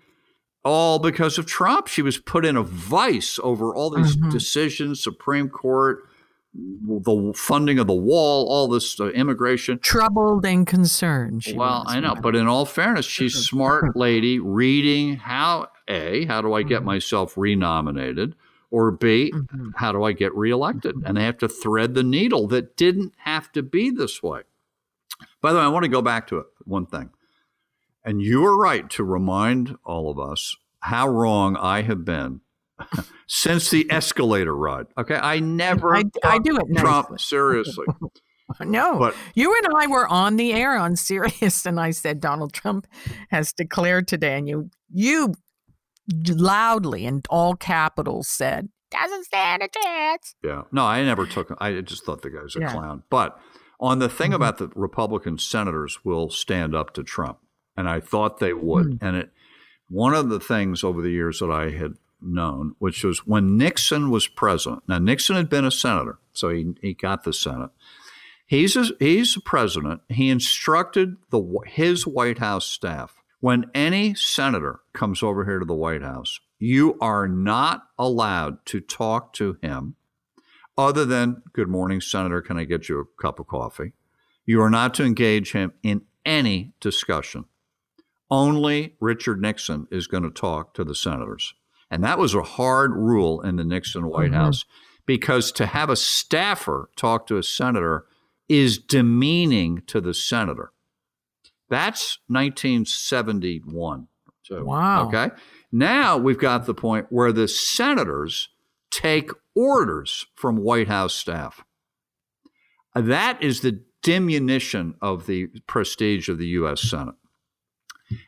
all 0.64 1.00
because 1.00 1.38
of 1.38 1.46
Trump. 1.46 1.88
She 1.88 2.02
was 2.02 2.18
put 2.18 2.46
in 2.46 2.56
a 2.56 2.64
vice 2.64 3.40
over 3.44 3.74
all 3.76 3.90
these 3.90 4.16
mm-hmm. 4.16 4.30
decisions, 4.30 5.02
Supreme 5.02 5.50
Court, 5.50 6.08
the 6.54 7.34
funding 7.36 7.80
of 7.80 7.88
the 7.88 7.94
wall, 7.94 8.48
all 8.50 8.68
this 8.68 9.00
uh, 9.00 9.10
immigration. 9.10 9.80
Troubled 9.80 10.46
and 10.46 10.68
concerned. 10.68 11.46
well, 11.56 11.84
I 11.88 12.00
know, 12.00 12.16
but 12.16 12.36
in 12.36 12.48
all 12.48 12.66
fairness, 12.66 13.06
she's 13.06 13.36
a 13.36 13.44
smart 13.44 13.96
lady 13.96 14.40
reading 14.40 15.16
how 15.16 15.68
A, 15.88 16.26
how 16.26 16.42
do 16.42 16.54
I 16.54 16.64
get 16.64 16.80
mm-hmm. 16.80 16.88
myself 16.88 17.38
renominated? 17.38 18.36
Or 18.70 18.90
B, 18.92 19.34
mm-hmm. 19.36 19.72
how 19.76 19.92
do 19.92 20.04
I 20.04 20.14
get 20.14 20.34
reelected? 20.34 20.96
Mm-hmm. 20.96 21.06
And 21.06 21.18
they 21.18 21.24
have 21.24 21.38
to 21.40 21.50
thread 21.50 21.94
the 21.94 22.04
needle 22.04 22.48
that 22.48 22.78
didn't 22.78 23.14
have 23.18 23.52
to 23.54 23.62
be 23.62 23.90
this 23.90 24.24
way. 24.24 24.42
By 25.42 25.52
the 25.52 25.60
way, 25.60 25.66
I 25.66 25.68
want 25.68 25.84
to 25.84 25.90
go 25.90 26.02
back 26.02 26.28
to 26.28 26.38
it, 26.38 26.46
one 26.64 26.86
thing. 26.86 27.10
And 28.04 28.22
you 28.22 28.46
are 28.46 28.58
right 28.58 28.90
to 28.92 29.04
remind 29.04 29.78
all 29.86 30.10
of 30.10 30.20
us 30.20 30.56
how 30.82 31.08
wrong 31.08 31.56
I 31.56 31.84
have 31.84 32.04
been 32.04 32.42
since 33.28 33.70
the 33.70 33.90
escalator 33.90 34.56
ride. 34.56 34.88
Okay, 34.98 35.16
I 35.16 35.40
never 35.40 35.96
I, 35.96 36.04
I 36.24 36.40
do 36.40 36.58
it 36.58 36.78
Trump 36.78 37.20
seriously. 37.20 37.86
no, 38.62 38.98
but 38.98 39.16
you 39.36 39.56
and 39.56 39.74
I 39.76 39.88
were 39.88 40.08
on 40.08 40.36
the 40.36 40.54
air 40.54 40.76
on 40.76 40.96
Sirius, 40.96 41.66
and 41.66 41.80
I 41.80 41.92
said 41.92 42.20
Donald 42.20 42.54
Trump 42.54 42.88
has 43.30 43.54
declared 43.54 44.08
today, 44.08 44.38
and 44.38 44.48
you 44.48 44.70
you 44.92 45.34
loudly 46.28 47.06
in 47.06 47.22
all 47.30 47.56
capitals 47.56 48.28
said 48.28 48.70
doesn't 48.90 49.26
stand 49.26 49.64
a 49.64 49.70
chance. 49.70 50.36
Yeah, 50.44 50.64
no, 50.72 50.84
I 50.84 51.04
never 51.04 51.26
took. 51.26 51.56
I 51.60 51.82
just 51.82 52.06
thought 52.06 52.24
the 52.24 52.30
guy 52.30 52.42
was 52.42 52.56
a 52.56 52.62
yeah. 52.62 52.72
clown. 52.72 53.04
But 53.10 53.40
on 53.80 54.00
the 54.00 54.10
thing 54.10 54.28
mm-hmm. 54.28 54.36
about 54.36 54.58
the 54.58 54.70
Republican 54.76 55.38
senators 55.38 56.04
will 56.04 56.30
stand 56.30 56.76
up 56.76 56.94
to 56.96 57.04
Trump 57.04 57.40
and 57.78 57.88
I 57.90 58.00
thought 58.00 58.40
they 58.40 58.54
would. 58.54 58.88
Mm. 58.88 58.98
And 59.02 59.16
it 59.18 59.32
one 59.90 60.14
of 60.14 60.30
the 60.30 60.40
things 60.40 60.84
over 60.84 61.02
the 61.02 61.10
years 61.10 61.40
that 61.40 61.52
I 61.52 61.72
had 61.72 61.96
known, 62.22 62.76
which 62.80 63.04
was 63.04 63.26
when 63.26 63.58
Nixon 63.58 64.10
was 64.10 64.28
president. 64.28 64.84
Now 64.88 65.00
Nixon 65.00 65.36
had 65.36 65.50
been 65.50 65.66
a 65.66 65.72
senator, 65.72 66.20
so 66.34 66.50
he 66.50 66.74
he 66.82 66.94
got 66.94 67.24
the 67.24 67.34
Senate. 67.34 67.72
He's 68.46 68.76
a, 68.76 68.88
he's 69.00 69.38
a 69.38 69.42
president. 69.42 70.02
He 70.10 70.30
instructed 70.30 71.16
the 71.30 71.60
his 71.68 72.06
White 72.06 72.40
House 72.40 72.66
staff 72.68 73.22
when 73.42 73.66
any 73.74 74.14
senator 74.14 74.82
comes 74.94 75.22
over 75.22 75.46
here 75.46 75.60
to 75.60 75.66
the 75.66 75.74
White 75.74 76.04
House, 76.04 76.40
you 76.60 76.98
are 77.02 77.28
not 77.28 77.88
allowed 77.98 78.64
to 78.68 78.80
talk 78.80 79.34
to 79.34 79.58
him 79.62 79.96
other 80.78 81.04
than 81.06 81.42
"Good 81.52 81.68
morning, 81.68 82.00
Senator. 82.00 82.42
Can 82.42 82.58
I 82.58 82.64
get 82.64 82.88
you 82.88 83.00
a 83.00 83.22
cup 83.22 83.40
of 83.40 83.48
coffee?" 83.48 83.94
You 84.46 84.62
are 84.62 84.70
not 84.70 84.94
to 84.96 85.04
engage 85.04 85.52
him 85.52 85.74
in 85.84 86.04
any 86.24 86.74
discussion. 86.80 87.46
Only 88.32 88.96
Richard 89.02 89.42
Nixon 89.42 89.88
is 89.92 90.08
going 90.08 90.24
to 90.24 90.32
talk 90.32 90.74
to 90.76 90.86
the 90.86 90.96
senators. 90.96 91.54
And 91.92 92.02
that 92.06 92.18
was 92.18 92.34
a 92.34 92.42
hard 92.42 92.96
rule 92.96 93.42
in 93.42 93.58
the 93.58 93.66
Nixon 93.66 94.08
White 94.08 94.32
mm-hmm. 94.32 94.36
House 94.36 94.66
because 95.06 95.52
to 95.52 95.66
have 95.66 95.90
a 95.90 95.98
staffer 95.98 96.90
talk 96.96 97.28
to 97.28 97.38
a 97.38 97.44
senator 97.44 98.06
is 98.48 98.78
demeaning 98.78 99.84
to 99.88 100.00
the 100.00 100.14
senator. 100.14 100.72
That's 101.70 102.20
1971. 102.28 104.08
So, 104.44 104.64
wow. 104.64 105.08
Okay. 105.08 105.30
Now 105.72 106.18
we've 106.18 106.40
got 106.40 106.66
the 106.66 106.74
point 106.74 107.08
where 107.10 107.34
the 107.34 107.48
senators 107.48 108.50
take 108.90 109.32
orders 109.56 110.26
from 110.36 110.58
White 110.58 110.88
House 110.88 111.14
staff. 111.14 111.64
That 112.96 113.42
is 113.42 113.62
the 113.62 113.84
diminution 114.02 114.96
of 115.02 115.28
the 115.28 115.48
prestige 115.68 116.28
of 116.28 116.38
the 116.38 116.48
U.S. 116.48 116.82
Senate. 116.82 117.16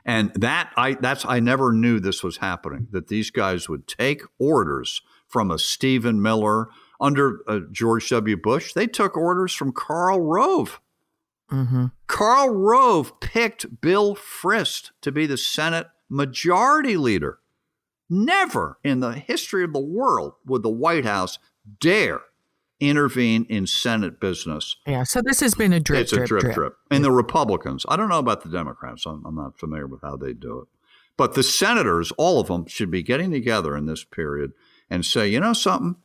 And 0.05 0.33
that 0.35 0.71
I 0.75 0.93
that's 0.93 1.25
I 1.25 1.39
never 1.39 1.71
knew 1.71 1.99
this 1.99 2.23
was 2.23 2.37
happening. 2.37 2.87
That 2.91 3.07
these 3.07 3.31
guys 3.31 3.69
would 3.69 3.87
take 3.87 4.21
orders 4.39 5.01
from 5.27 5.51
a 5.51 5.59
Stephen 5.59 6.21
Miller 6.21 6.69
under 6.99 7.39
uh, 7.47 7.59
George 7.71 8.09
W. 8.09 8.37
Bush. 8.37 8.73
They 8.73 8.87
took 8.87 9.17
orders 9.17 9.53
from 9.53 9.71
Karl 9.71 10.21
Rove. 10.21 10.79
Mm-hmm. 11.51 11.87
Karl 12.07 12.49
Rove 12.49 13.19
picked 13.19 13.81
Bill 13.81 14.15
Frist 14.15 14.91
to 15.01 15.11
be 15.11 15.25
the 15.25 15.37
Senate 15.37 15.87
Majority 16.09 16.97
Leader. 16.97 17.39
Never 18.09 18.77
in 18.83 18.99
the 18.99 19.13
history 19.13 19.63
of 19.63 19.73
the 19.73 19.79
world 19.79 20.33
would 20.45 20.63
the 20.63 20.69
White 20.69 21.05
House 21.05 21.39
dare 21.79 22.21
intervene 22.89 23.45
in 23.49 23.67
Senate 23.67 24.19
business. 24.19 24.75
Yeah, 24.85 25.03
so 25.03 25.21
this 25.23 25.39
has 25.39 25.55
been 25.55 25.73
a 25.73 25.79
drip. 25.79 26.01
It's 26.01 26.13
a 26.13 26.25
drip, 26.25 26.41
drip. 26.41 26.53
drip. 26.53 26.77
And 26.91 27.03
the 27.03 27.11
Republicans, 27.11 27.85
I 27.89 27.95
don't 27.95 28.09
know 28.09 28.19
about 28.19 28.43
the 28.43 28.49
Democrats. 28.49 29.05
I'm, 29.05 29.25
I'm 29.25 29.35
not 29.35 29.57
familiar 29.57 29.87
with 29.87 30.01
how 30.01 30.17
they 30.17 30.33
do 30.33 30.59
it. 30.59 30.67
But 31.15 31.35
the 31.35 31.43
senators, 31.43 32.11
all 32.17 32.39
of 32.39 32.47
them, 32.47 32.65
should 32.67 32.89
be 32.89 33.03
getting 33.03 33.31
together 33.31 33.77
in 33.77 33.85
this 33.85 34.03
period 34.03 34.53
and 34.89 35.05
say, 35.05 35.27
you 35.27 35.39
know 35.39 35.53
something, 35.53 35.95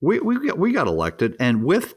we 0.00 0.20
we 0.20 0.46
got, 0.46 0.58
we 0.58 0.72
got 0.72 0.86
elected, 0.86 1.34
and 1.40 1.64
with 1.64 1.94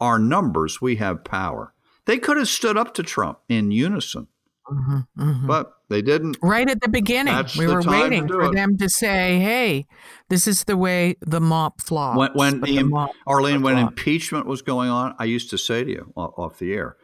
our 0.00 0.18
numbers, 0.18 0.80
we 0.80 0.96
have 0.96 1.24
power. 1.24 1.74
They 2.06 2.18
could 2.18 2.36
have 2.36 2.48
stood 2.48 2.76
up 2.76 2.94
to 2.94 3.02
Trump 3.02 3.40
in 3.48 3.70
unison. 3.70 4.28
Mm-hmm, 4.70 5.22
mm-hmm. 5.22 5.46
But 5.46 5.72
they 5.90 6.00
didn't. 6.00 6.38
Right 6.42 6.68
at 6.68 6.80
the 6.80 6.88
beginning, 6.88 7.34
That's 7.34 7.56
we 7.56 7.66
were 7.66 7.82
waiting 7.82 8.26
for 8.26 8.46
it. 8.46 8.54
them 8.54 8.78
to 8.78 8.88
say, 8.88 9.38
"Hey, 9.38 9.86
this 10.30 10.46
is 10.46 10.64
the 10.64 10.76
way 10.76 11.16
the 11.20 11.40
mop 11.40 11.82
flops." 11.82 12.18
When, 12.18 12.32
when 12.32 12.60
the, 12.60 12.76
the 12.78 12.82
mop, 12.84 13.10
Arlene, 13.26 13.60
when 13.60 13.76
impeachment 13.76 14.46
was 14.46 14.62
going 14.62 14.88
on, 14.88 15.14
I 15.18 15.24
used 15.24 15.50
to 15.50 15.58
say 15.58 15.84
to 15.84 15.90
you 15.90 16.12
off 16.16 16.58
the 16.58 16.72
air, 16.72 16.96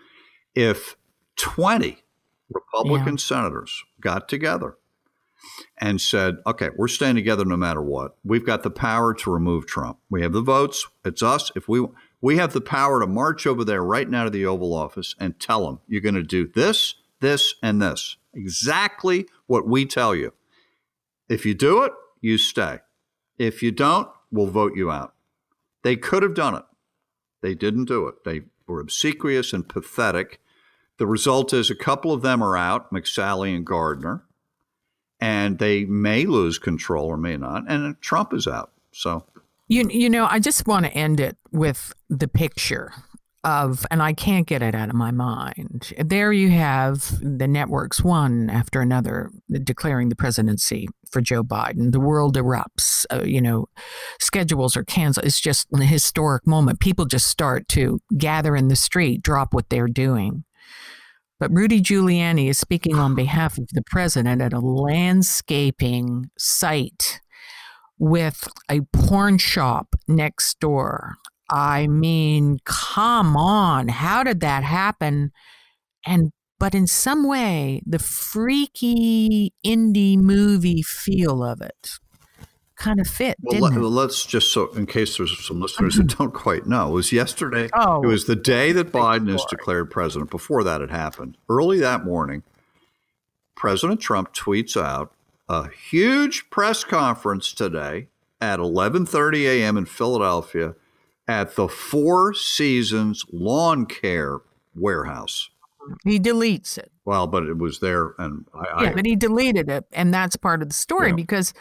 if 0.54 0.96
twenty 1.36 1.98
Republican 2.48 3.14
yeah. 3.14 3.18
senators 3.18 3.84
got 4.00 4.26
together 4.26 4.78
and 5.78 6.00
said, 6.00 6.36
"Okay, 6.46 6.70
we're 6.76 6.88
staying 6.88 7.16
together 7.16 7.44
no 7.44 7.58
matter 7.58 7.82
what. 7.82 8.16
We've 8.24 8.46
got 8.46 8.62
the 8.62 8.70
power 8.70 9.12
to 9.12 9.30
remove 9.30 9.66
Trump. 9.66 9.98
We 10.08 10.22
have 10.22 10.32
the 10.32 10.40
votes. 10.40 10.86
It's 11.04 11.22
us. 11.22 11.52
If 11.54 11.68
we 11.68 11.86
we 12.22 12.38
have 12.38 12.54
the 12.54 12.62
power 12.62 13.00
to 13.00 13.06
march 13.06 13.46
over 13.46 13.64
there 13.64 13.84
right 13.84 14.08
now 14.08 14.24
to 14.24 14.30
the 14.30 14.46
Oval 14.46 14.72
Office 14.72 15.14
and 15.20 15.38
tell 15.38 15.66
them 15.66 15.80
you're 15.86 16.00
going 16.00 16.14
to 16.14 16.22
do 16.22 16.48
this." 16.48 16.94
This, 17.20 17.54
and 17.62 17.80
this. 17.80 18.16
Exactly 18.34 19.26
what 19.46 19.66
we 19.66 19.86
tell 19.86 20.14
you. 20.14 20.32
If 21.28 21.46
you 21.46 21.54
do 21.54 21.82
it, 21.82 21.92
you 22.20 22.38
stay. 22.38 22.80
If 23.38 23.62
you 23.62 23.70
don't, 23.70 24.08
we'll 24.30 24.46
vote 24.46 24.76
you 24.76 24.90
out. 24.90 25.14
They 25.82 25.96
could 25.96 26.22
have 26.22 26.34
done 26.34 26.54
it. 26.54 26.64
They 27.40 27.54
didn't 27.54 27.86
do 27.86 28.06
it. 28.06 28.24
They 28.24 28.42
were 28.66 28.80
obsequious 28.80 29.52
and 29.52 29.68
pathetic. 29.68 30.40
The 30.98 31.06
result 31.06 31.52
is 31.52 31.70
a 31.70 31.74
couple 31.74 32.12
of 32.12 32.22
them 32.22 32.42
are 32.42 32.56
out, 32.56 32.92
McSally 32.92 33.54
and 33.56 33.64
Gardner, 33.64 34.24
and 35.18 35.58
they 35.58 35.84
may 35.84 36.26
lose 36.26 36.58
control 36.58 37.06
or 37.06 37.16
may 37.16 37.36
not, 37.36 37.64
and 37.68 37.98
Trump 38.00 38.34
is 38.34 38.46
out. 38.46 38.72
So 38.92 39.24
you 39.68 39.88
you 39.88 40.10
know, 40.10 40.26
I 40.30 40.40
just 40.40 40.66
want 40.66 40.84
to 40.84 40.92
end 40.92 41.20
it 41.20 41.38
with 41.52 41.94
the 42.10 42.28
picture 42.28 42.92
of, 43.44 43.86
and 43.90 44.02
I 44.02 44.12
can't 44.12 44.46
get 44.46 44.62
it 44.62 44.74
out 44.74 44.88
of 44.88 44.94
my 44.94 45.10
mind. 45.10 45.92
There 45.98 46.32
you 46.32 46.50
have 46.50 47.18
the 47.20 47.48
networks, 47.48 48.02
one 48.02 48.50
after 48.50 48.80
another, 48.80 49.30
declaring 49.64 50.08
the 50.08 50.16
presidency 50.16 50.88
for 51.10 51.20
Joe 51.20 51.42
Biden. 51.42 51.92
The 51.92 52.00
world 52.00 52.36
erupts. 52.36 53.06
Uh, 53.10 53.22
you 53.22 53.40
know, 53.40 53.66
schedules 54.18 54.76
are 54.76 54.84
canceled. 54.84 55.26
It's 55.26 55.40
just 55.40 55.68
a 55.72 55.84
historic 55.84 56.46
moment. 56.46 56.80
People 56.80 57.06
just 57.06 57.26
start 57.26 57.66
to 57.68 58.00
gather 58.16 58.54
in 58.54 58.68
the 58.68 58.76
street, 58.76 59.22
drop 59.22 59.54
what 59.54 59.70
they're 59.70 59.88
doing. 59.88 60.44
But 61.38 61.50
Rudy 61.52 61.80
Giuliani 61.80 62.50
is 62.50 62.58
speaking 62.58 62.96
on 62.96 63.14
behalf 63.16 63.58
of 63.58 63.68
the 63.72 63.82
president 63.82 64.42
at 64.42 64.52
a 64.52 64.60
landscaping 64.60 66.30
site 66.38 67.20
with 67.98 68.48
a 68.70 68.80
porn 68.92 69.38
shop 69.38 69.96
next 70.06 70.60
door. 70.60 71.16
I 71.50 71.86
mean, 71.88 72.58
come 72.64 73.36
on. 73.36 73.88
How 73.88 74.22
did 74.22 74.40
that 74.40 74.62
happen? 74.64 75.32
And 76.06 76.32
but 76.58 76.74
in 76.74 76.86
some 76.86 77.26
way, 77.26 77.82
the 77.86 77.98
freaky 77.98 79.54
indie 79.64 80.18
movie 80.18 80.82
feel 80.82 81.42
of 81.42 81.60
it 81.62 81.98
kind 82.80 82.98
of 82.98 83.06
fit. 83.06 83.36
Well, 83.40 83.70
let, 83.70 84.10
us 84.10 84.24
just 84.24 84.52
so 84.52 84.72
in 84.72 84.86
case 84.86 85.16
there's 85.16 85.46
some 85.46 85.60
listeners 85.60 85.94
who 85.96 86.02
mm-hmm. 86.02 86.22
don't 86.22 86.34
quite 86.34 86.66
know, 86.66 86.88
it 86.88 86.92
was 86.92 87.12
yesterday. 87.12 87.68
Oh, 87.74 88.02
it 88.02 88.06
was 88.06 88.24
the 88.24 88.36
day 88.36 88.72
that 88.72 88.90
Biden 88.90 89.32
is 89.32 89.44
declared 89.48 89.90
president. 89.90 90.30
Before 90.30 90.64
that 90.64 90.80
had 90.80 90.90
happened, 90.90 91.36
early 91.48 91.78
that 91.80 92.04
morning, 92.04 92.42
President 93.54 94.00
Trump 94.00 94.34
tweets 94.34 94.80
out 94.80 95.12
a 95.48 95.68
huge 95.68 96.48
press 96.50 96.82
conference 96.82 97.52
today 97.52 98.08
at 98.40 98.58
11:30 98.58 99.44
a.m. 99.44 99.76
in 99.76 99.84
Philadelphia 99.84 100.74
at 101.30 101.54
the 101.54 101.68
Four 101.68 102.34
Seasons 102.34 103.24
Lawn 103.32 103.86
Care 103.86 104.40
Warehouse. 104.74 105.48
He 106.04 106.18
deletes 106.18 106.76
it. 106.76 106.90
Well, 107.04 107.28
but 107.28 107.44
it 107.44 107.56
was 107.56 107.78
there, 107.78 108.14
and 108.18 108.46
I, 108.52 108.82
yeah, 108.82 108.90
I, 108.90 108.94
but 108.94 109.06
he 109.06 109.14
deleted 109.14 109.70
it, 109.70 109.84
and 109.92 110.12
that's 110.12 110.36
part 110.36 110.60
of 110.60 110.68
the 110.68 110.74
story 110.74 111.10
yeah. 111.10 111.14
because 111.14 111.54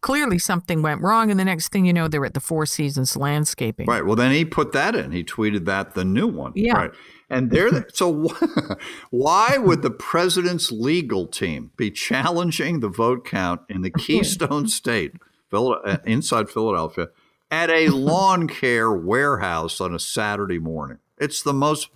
clearly 0.00 0.38
something 0.38 0.80
went 0.80 1.02
wrong, 1.02 1.30
and 1.30 1.38
the 1.38 1.44
next 1.44 1.68
thing 1.68 1.84
you 1.84 1.92
know, 1.92 2.08
they're 2.08 2.24
at 2.24 2.32
the 2.32 2.40
Four 2.40 2.64
Seasons 2.64 3.14
Landscaping. 3.14 3.86
Right. 3.86 4.04
Well, 4.04 4.16
then 4.16 4.32
he 4.32 4.46
put 4.46 4.72
that 4.72 4.94
in. 4.94 5.12
He 5.12 5.22
tweeted 5.22 5.66
that 5.66 5.94
the 5.94 6.04
new 6.04 6.26
one. 6.26 6.52
Yeah. 6.54 6.72
Right. 6.72 6.90
And 7.28 7.50
there, 7.50 7.86
so 7.92 8.34
why 9.10 9.58
would 9.58 9.82
the 9.82 9.90
president's 9.90 10.72
legal 10.72 11.26
team 11.26 11.72
be 11.76 11.90
challenging 11.90 12.80
the 12.80 12.88
vote 12.88 13.26
count 13.26 13.60
in 13.68 13.82
the 13.82 13.90
Keystone 13.90 14.66
State, 14.66 15.12
uh, 15.52 15.98
inside 16.04 16.48
Philadelphia, 16.48 17.08
at 17.50 17.70
a 17.70 17.88
lawn 17.88 18.48
care 18.48 18.92
warehouse 18.92 19.80
on 19.80 19.94
a 19.94 19.98
Saturday 19.98 20.58
morning. 20.58 20.98
It's 21.18 21.42
the 21.42 21.52
most, 21.52 21.90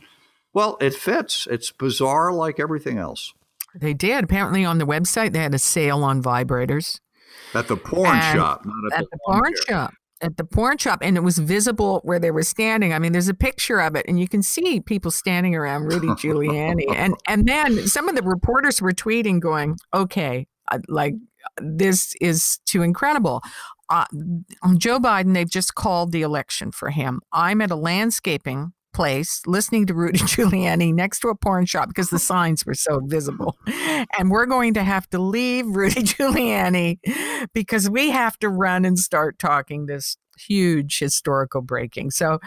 well, 0.53 0.77
it 0.81 0.95
fits. 0.95 1.47
It's 1.51 1.71
bizarre 1.71 2.33
like 2.33 2.59
everything 2.59 2.99
else. 2.99 3.33
They 3.75 3.95
did. 3.95 4.25
Apparently, 4.25 4.65
on 4.65 4.79
the 4.79 4.87
website, 4.87 5.33
they 5.33 5.41
had 5.41 5.55
a 5.55 5.59
sale 5.59 6.03
on 6.05 6.23
vibrators. 6.23 7.01
At 7.55 7.69
the 7.69 7.77
porn 7.77 8.17
and 8.17 8.39
shop, 8.39 8.67
at, 8.93 9.01
at, 9.01 9.05
the, 9.05 9.09
the 9.13 9.19
porn 9.27 9.43
care. 9.43 9.63
shop. 9.69 9.95
At 10.21 10.37
the 10.37 10.45
porn 10.45 10.79
shop, 10.79 11.01
and 11.03 11.17
it 11.17 11.21
was 11.21 11.39
visible 11.39 12.01
where 12.05 12.19
they 12.19 12.31
were 12.31 12.45
standing. 12.45 12.93
I 12.93 12.99
mean, 12.99 13.13
there's 13.13 13.29
a 13.29 13.35
picture 13.35 13.81
of 13.81 13.95
it, 13.97 14.07
and 14.09 14.19
you 14.19 14.29
can 14.29 14.43
see 14.43 14.81
people 14.81 15.11
standing 15.11 15.55
around 15.55 15.85
Rudy 15.85 16.07
Giuliani, 16.09 16.95
and 16.95 17.15
and 17.29 17.47
then 17.47 17.87
some 17.89 18.09
of 18.09 18.15
the 18.15 18.23
reporters 18.23 18.81
were 18.81 18.93
tweeting, 18.93 19.41
going, 19.41 19.77
"Okay, 19.93 20.47
uh, 20.71 20.79
like 20.89 21.15
this 21.61 22.15
is 22.21 22.59
too 22.65 22.83
incredible 22.83 23.43
uh, 23.95 24.07
Joe 24.77 24.99
Biden, 24.99 25.35
they've 25.35 25.49
just 25.49 25.77
called 25.77 26.11
the 26.11 26.23
election 26.23 26.73
for 26.73 26.91
him. 26.91 27.21
I'm 27.33 27.61
at 27.61 27.71
a 27.71 27.77
landscaping 27.77 28.73
place 28.93 29.43
listening 29.47 29.87
to 29.87 29.95
Rudy 29.95 30.19
Giuliani 30.21 30.93
next 30.93 31.21
to 31.21 31.29
a 31.29 31.35
porn 31.37 31.67
shop 31.67 31.89
because 31.89 32.11
the 32.11 32.19
signs 32.19 32.67
were 32.67 32.75
so 32.75 33.01
visible. 33.05 33.57
And 34.19 34.31
we're 34.31 34.47
going 34.47 34.75
to 34.75 34.83
have 34.83 35.09
to 35.11 35.19
leave 35.19 35.67
Rudy 35.67 36.03
Giuliani 36.03 36.99
because 37.53 37.89
we 37.89 38.11
have 38.11 38.37
to 38.41 38.49
run 38.49 38.85
and 38.85 38.99
start 38.99 39.39
talking 39.39 39.87
this 39.87 40.17
huge 40.39 40.99
historical 40.99 41.63
breaking. 41.63 42.11
So, 42.11 42.41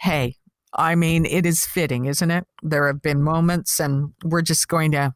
hey, 0.00 0.36
I 0.74 0.96
mean, 0.96 1.24
it 1.24 1.46
is 1.46 1.64
fitting, 1.64 2.04
isn't 2.04 2.30
it? 2.30 2.46
There 2.62 2.86
have 2.86 3.00
been 3.00 3.22
moments, 3.22 3.80
and 3.80 4.12
we're 4.22 4.42
just 4.42 4.68
going 4.68 4.92
to 4.92 5.14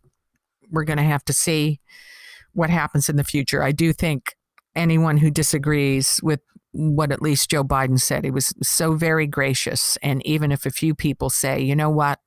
we're 0.71 0.85
going 0.85 0.97
to 0.97 1.05
have 1.05 1.25
to 1.27 1.33
see 1.33 1.81
what 2.55 2.71
happens 2.71 3.09
in 3.09 3.17
the 3.17 3.25
future. 3.25 3.63
I 3.63 3.73
do 3.73 3.93
think 3.93 4.35
anyone 4.77 5.19
who 5.19 5.31
disagrees 5.31 6.21
with 6.23 6.41
what 6.73 7.13
at 7.13 7.23
least 7.23 7.51
Joe 7.51 7.63
Biden 7.65 8.01
said. 8.01 8.25
He 8.25 8.31
was 8.31 8.53
so 8.63 8.95
very 8.95 9.27
gracious. 9.27 9.97
And 10.03 10.25
even 10.27 10.51
if 10.51 10.67
a 10.67 10.71
few 10.71 10.95
people 10.95 11.31
say, 11.31 11.61
you 11.61 11.77
know 11.77 11.91
what, 11.91 12.21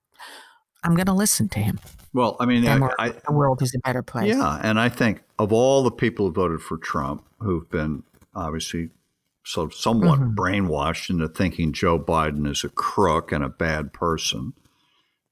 I'm 0.83 0.95
going 0.95 1.07
to 1.07 1.13
listen 1.13 1.49
to 1.49 1.59
him. 1.59 1.79
Well, 2.13 2.37
I 2.39 2.45
mean, 2.45 2.65
I, 2.65 2.89
I, 2.97 3.09
the 3.09 3.33
world 3.33 3.61
is 3.61 3.75
a 3.75 3.79
better 3.79 4.01
place. 4.01 4.33
Yeah. 4.33 4.59
And 4.63 4.79
I 4.79 4.89
think 4.89 5.21
of 5.37 5.51
all 5.51 5.83
the 5.83 5.91
people 5.91 6.27
who 6.27 6.31
voted 6.31 6.61
for 6.61 6.77
Trump, 6.77 7.25
who've 7.39 7.69
been 7.69 8.03
obviously 8.33 8.89
so 9.43 9.69
somewhat 9.69 10.19
mm-hmm. 10.19 10.35
brainwashed 10.35 11.09
into 11.09 11.27
thinking 11.27 11.73
Joe 11.73 11.99
Biden 11.99 12.49
is 12.49 12.63
a 12.63 12.69
crook 12.69 13.31
and 13.31 13.43
a 13.43 13.49
bad 13.49 13.93
person. 13.93 14.53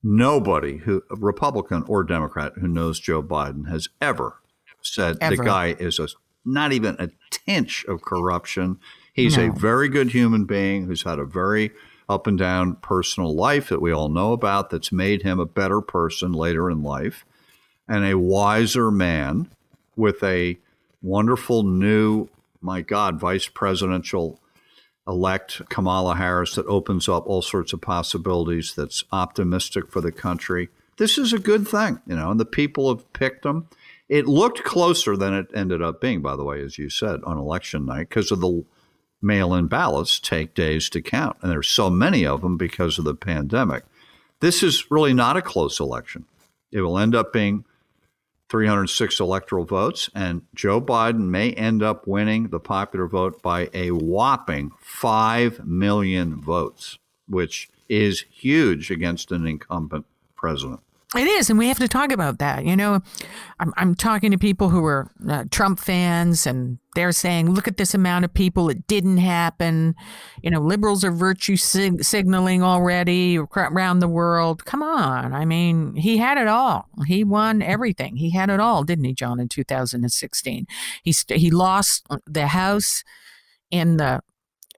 Nobody 0.03 0.77
who 0.77 1.03
Republican 1.09 1.83
or 1.87 2.03
Democrat 2.03 2.53
who 2.59 2.67
knows 2.67 2.99
Joe 2.99 3.23
Biden 3.23 3.69
has 3.69 3.89
ever 4.01 4.41
said 4.81 5.17
ever. 5.19 5.35
the 5.35 5.43
guy 5.43 5.75
is 5.79 5.99
a 5.99 6.07
not 6.45 6.71
even 6.71 6.95
a 6.99 7.09
tinge 7.29 7.85
of 7.87 8.01
corruption. 8.01 8.79
He's 9.13 9.37
no. 9.37 9.47
a 9.47 9.51
very 9.51 9.89
good 9.89 10.11
human 10.11 10.45
being 10.45 10.85
who's 10.85 11.03
had 11.03 11.19
a 11.19 11.25
very 11.25 11.71
up 12.07 12.27
and 12.27 12.37
down 12.37 12.75
personal 12.75 13.33
life 13.33 13.69
that 13.69 13.81
we 13.81 13.91
all 13.91 14.09
know 14.09 14.31
about 14.31 14.69
that's 14.69 14.91
made 14.91 15.23
him 15.23 15.39
a 15.39 15.45
better 15.45 15.81
person 15.81 16.31
later 16.31 16.69
in 16.69 16.83
life 16.83 17.25
and 17.87 18.05
a 18.05 18.17
wiser 18.17 18.91
man 18.91 19.49
with 19.95 20.23
a 20.23 20.57
wonderful 21.01 21.63
new, 21.63 22.27
my 22.61 22.81
God, 22.81 23.19
vice 23.19 23.47
presidential 23.47 24.39
elect 25.07 25.61
Kamala 25.69 26.15
Harris 26.15 26.55
that 26.55 26.65
opens 26.65 27.07
up 27.07 27.27
all 27.27 27.41
sorts 27.41 27.73
of 27.73 27.81
possibilities, 27.81 28.73
that's 28.75 29.03
optimistic 29.11 29.91
for 29.91 30.01
the 30.01 30.11
country. 30.11 30.69
This 30.97 31.17
is 31.17 31.33
a 31.33 31.39
good 31.39 31.67
thing, 31.67 32.01
you 32.07 32.15
know, 32.15 32.31
and 32.31 32.39
the 32.39 32.45
people 32.45 32.89
have 32.89 33.11
picked 33.13 33.45
him. 33.45 33.67
It 34.07 34.27
looked 34.27 34.63
closer 34.63 35.17
than 35.17 35.33
it 35.33 35.47
ended 35.53 35.81
up 35.81 35.99
being, 35.99 36.21
by 36.21 36.35
the 36.35 36.43
way, 36.43 36.61
as 36.61 36.77
you 36.77 36.89
said, 36.89 37.21
on 37.23 37.37
election 37.37 37.85
night, 37.85 38.09
because 38.09 38.31
of 38.31 38.41
the 38.41 38.63
mail 39.21 39.53
in 39.55 39.67
ballots 39.67 40.19
take 40.19 40.53
days 40.53 40.89
to 40.91 41.01
count. 41.01 41.37
And 41.41 41.51
there's 41.51 41.67
so 41.67 41.89
many 41.89 42.25
of 42.25 42.41
them 42.41 42.57
because 42.57 42.99
of 42.99 43.05
the 43.05 43.15
pandemic. 43.15 43.83
This 44.41 44.61
is 44.61 44.91
really 44.91 45.13
not 45.13 45.37
a 45.37 45.41
close 45.41 45.79
election. 45.79 46.25
It 46.71 46.81
will 46.81 46.99
end 46.99 47.15
up 47.15 47.33
being 47.33 47.65
306 48.49 49.19
electoral 49.19 49.65
votes, 49.65 50.09
and 50.13 50.43
Joe 50.53 50.79
Biden 50.79 51.29
may 51.29 51.51
end 51.53 51.81
up 51.81 52.05
winning 52.05 52.49
the 52.49 52.59
popular 52.59 53.07
vote 53.07 53.41
by 53.41 53.69
a 53.73 53.89
whopping 53.89 54.71
5 54.79 55.65
million 55.65 56.39
votes, 56.39 56.99
which 57.27 57.69
is 57.89 58.25
huge 58.29 58.91
against 58.91 59.31
an 59.31 59.47
incumbent 59.47 60.05
president. 60.35 60.81
It 61.15 61.27
is, 61.27 61.49
and 61.49 61.57
we 61.57 61.69
have 61.69 61.79
to 61.79 61.87
talk 61.87 62.11
about 62.11 62.39
that. 62.39 62.65
You 62.65 62.75
know, 62.75 62.99
I'm, 63.59 63.73
I'm 63.77 63.95
talking 63.95 64.31
to 64.31 64.37
people 64.37 64.69
who 64.69 64.83
are 64.83 65.09
uh, 65.29 65.45
Trump 65.49 65.79
fans, 65.79 66.45
and 66.45 66.77
they're 66.93 67.13
saying, 67.13 67.51
"Look 67.51 67.69
at 67.69 67.77
this 67.77 67.93
amount 67.93 68.25
of 68.25 68.33
people. 68.33 68.69
It 68.69 68.85
didn't 68.87 69.19
happen." 69.19 69.95
You 70.43 70.51
know, 70.51 70.59
liberals 70.59 71.05
are 71.05 71.11
virtue 71.11 71.55
sig- 71.55 72.03
signaling 72.03 72.63
already 72.63 73.37
around 73.37 73.99
the 73.99 74.09
world. 74.09 74.65
Come 74.65 74.83
on, 74.83 75.33
I 75.33 75.45
mean, 75.45 75.95
he 75.95 76.17
had 76.17 76.37
it 76.37 76.47
all. 76.47 76.89
He 77.07 77.23
won 77.23 77.61
everything. 77.61 78.17
He 78.17 78.31
had 78.31 78.49
it 78.49 78.59
all, 78.59 78.83
didn't 78.83 79.05
he, 79.05 79.13
John? 79.13 79.39
In 79.39 79.47
2016, 79.47 80.67
he 81.01 81.13
st- 81.13 81.39
he 81.39 81.49
lost 81.49 82.05
the 82.27 82.47
House 82.47 83.03
in 83.71 83.97
the 83.97 84.21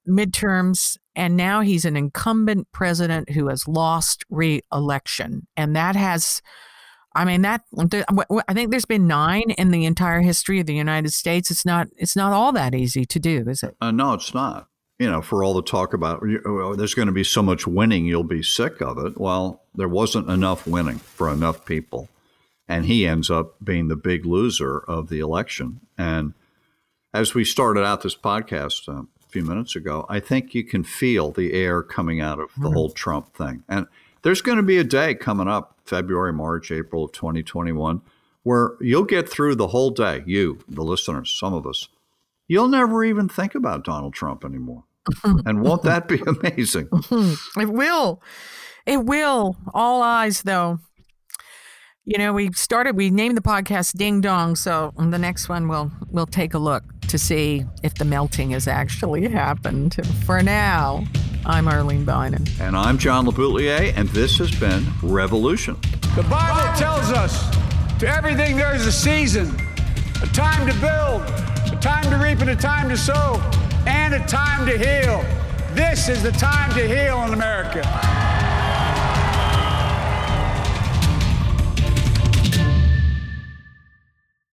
midterms 0.07 0.97
and 1.17 1.35
now 1.35 1.61
he's 1.61 1.83
an 1.83 1.97
incumbent 1.97 2.71
president 2.71 3.31
who 3.31 3.47
has 3.47 3.67
lost 3.67 4.23
re-election. 4.29 5.47
And 5.57 5.75
that 5.75 5.97
has 5.97 6.41
i 7.15 7.25
mean 7.25 7.41
that 7.41 7.61
i 8.47 8.53
think 8.53 8.69
there's 8.69 8.85
been 8.85 9.07
nine 9.07 9.49
in 9.57 9.71
the 9.71 9.85
entire 9.85 10.21
history 10.21 10.59
of 10.59 10.67
the 10.67 10.75
united 10.75 11.11
states. 11.11 11.49
It's 11.49 11.65
not 11.65 11.87
it's 11.97 12.15
not 12.15 12.31
all 12.31 12.51
that 12.51 12.75
easy 12.75 13.05
to 13.05 13.19
do 13.19 13.43
is 13.47 13.63
it? 13.63 13.75
Uh, 13.81 13.91
no 13.91 14.13
it's 14.13 14.33
not. 14.33 14.67
You 14.99 15.09
know 15.09 15.21
for 15.21 15.43
all 15.43 15.55
the 15.55 15.63
talk 15.63 15.93
about 15.93 16.21
well, 16.45 16.75
there's 16.75 16.93
going 16.93 17.07
to 17.07 17.13
be 17.13 17.23
so 17.23 17.41
much 17.41 17.65
winning 17.65 18.05
you'll 18.05 18.23
be 18.23 18.43
sick 18.43 18.81
of 18.81 18.99
it. 18.99 19.19
Well 19.19 19.63
there 19.73 19.89
wasn't 19.89 20.29
enough 20.29 20.67
winning 20.67 20.99
for 20.99 21.31
enough 21.31 21.65
people. 21.65 22.09
And 22.67 22.85
he 22.85 23.07
ends 23.07 23.31
up 23.31 23.55
being 23.63 23.87
the 23.87 23.95
big 23.95 24.25
loser 24.25 24.79
of 24.79 25.07
the 25.07 25.19
election. 25.19 25.79
And 25.97 26.33
as 27.13 27.33
we 27.33 27.45
started 27.45 27.85
out 27.85 28.01
this 28.01 28.15
podcast 28.15 28.89
uh, 28.89 29.03
few 29.29 29.43
minutes 29.43 29.75
ago, 29.75 30.05
I 30.09 30.19
think 30.19 30.55
you 30.55 30.63
can 30.63 30.83
feel 30.83 31.31
the 31.31 31.53
air 31.53 31.83
coming 31.83 32.21
out 32.21 32.39
of 32.39 32.49
the 32.55 32.61
mm-hmm. 32.61 32.73
whole 32.73 32.89
Trump 32.89 33.33
thing. 33.33 33.63
And 33.67 33.87
there's 34.21 34.41
going 34.41 34.57
to 34.57 34.63
be 34.63 34.77
a 34.77 34.83
day 34.83 35.15
coming 35.15 35.47
up, 35.47 35.77
February, 35.85 36.33
March, 36.33 36.71
April 36.71 37.05
of 37.05 37.11
2021, 37.11 38.01
where 38.43 38.71
you'll 38.79 39.03
get 39.03 39.29
through 39.29 39.55
the 39.55 39.67
whole 39.67 39.91
day, 39.91 40.23
you, 40.25 40.59
the 40.67 40.83
listeners, 40.83 41.31
some 41.31 41.53
of 41.53 41.67
us, 41.67 41.89
you'll 42.47 42.67
never 42.67 43.03
even 43.03 43.29
think 43.29 43.55
about 43.55 43.83
Donald 43.83 44.13
Trump 44.13 44.43
anymore. 44.45 44.83
and 45.23 45.61
won't 45.61 45.83
that 45.83 46.07
be 46.07 46.21
amazing? 46.27 46.89
it 47.57 47.69
will. 47.69 48.21
It 48.85 49.05
will. 49.05 49.57
All 49.73 50.01
eyes, 50.01 50.43
though. 50.43 50.79
You 52.09 52.17
know, 52.17 52.31
we 52.31 52.53
started. 52.53 52.95
We 52.95 53.09
named 53.09 53.35
the 53.35 53.41
podcast 53.41 53.97
"Ding 53.97 54.21
Dong," 54.21 54.55
so 54.55 54.93
the 54.95 55.17
next 55.17 55.49
one 55.49 55.67
we'll 55.67 55.91
we'll 56.09 56.25
take 56.25 56.53
a 56.53 56.57
look 56.57 56.85
to 57.09 57.17
see 57.17 57.65
if 57.83 57.95
the 57.95 58.05
melting 58.05 58.51
has 58.51 58.65
actually 58.65 59.27
happened. 59.27 59.97
For 60.25 60.41
now, 60.41 61.03
I'm 61.45 61.67
Arlene 61.67 62.05
Bynon, 62.05 62.47
and 62.61 62.77
I'm 62.77 62.97
John 62.97 63.25
LeBoutillier, 63.25 63.91
and 63.97 64.07
this 64.07 64.37
has 64.37 64.57
been 64.57 64.85
Revolution. 65.03 65.75
The 66.15 66.23
Bible 66.23 66.73
tells 66.79 67.11
us, 67.11 67.45
to 67.99 68.07
everything 68.07 68.55
there 68.55 68.73
is 68.73 68.85
a 68.85 68.91
season, 68.93 69.53
a 70.23 70.27
time 70.27 70.65
to 70.65 70.73
build, 70.79 71.23
a 71.73 71.77
time 71.81 72.09
to 72.09 72.15
reap, 72.25 72.39
and 72.39 72.51
a 72.51 72.55
time 72.55 72.87
to 72.87 72.95
sow, 72.95 73.41
and 73.85 74.13
a 74.13 74.25
time 74.27 74.65
to 74.65 74.77
heal. 74.77 75.25
This 75.73 76.07
is 76.07 76.23
the 76.23 76.31
time 76.31 76.73
to 76.75 76.87
heal 76.87 77.21
in 77.23 77.33
America. 77.33 78.26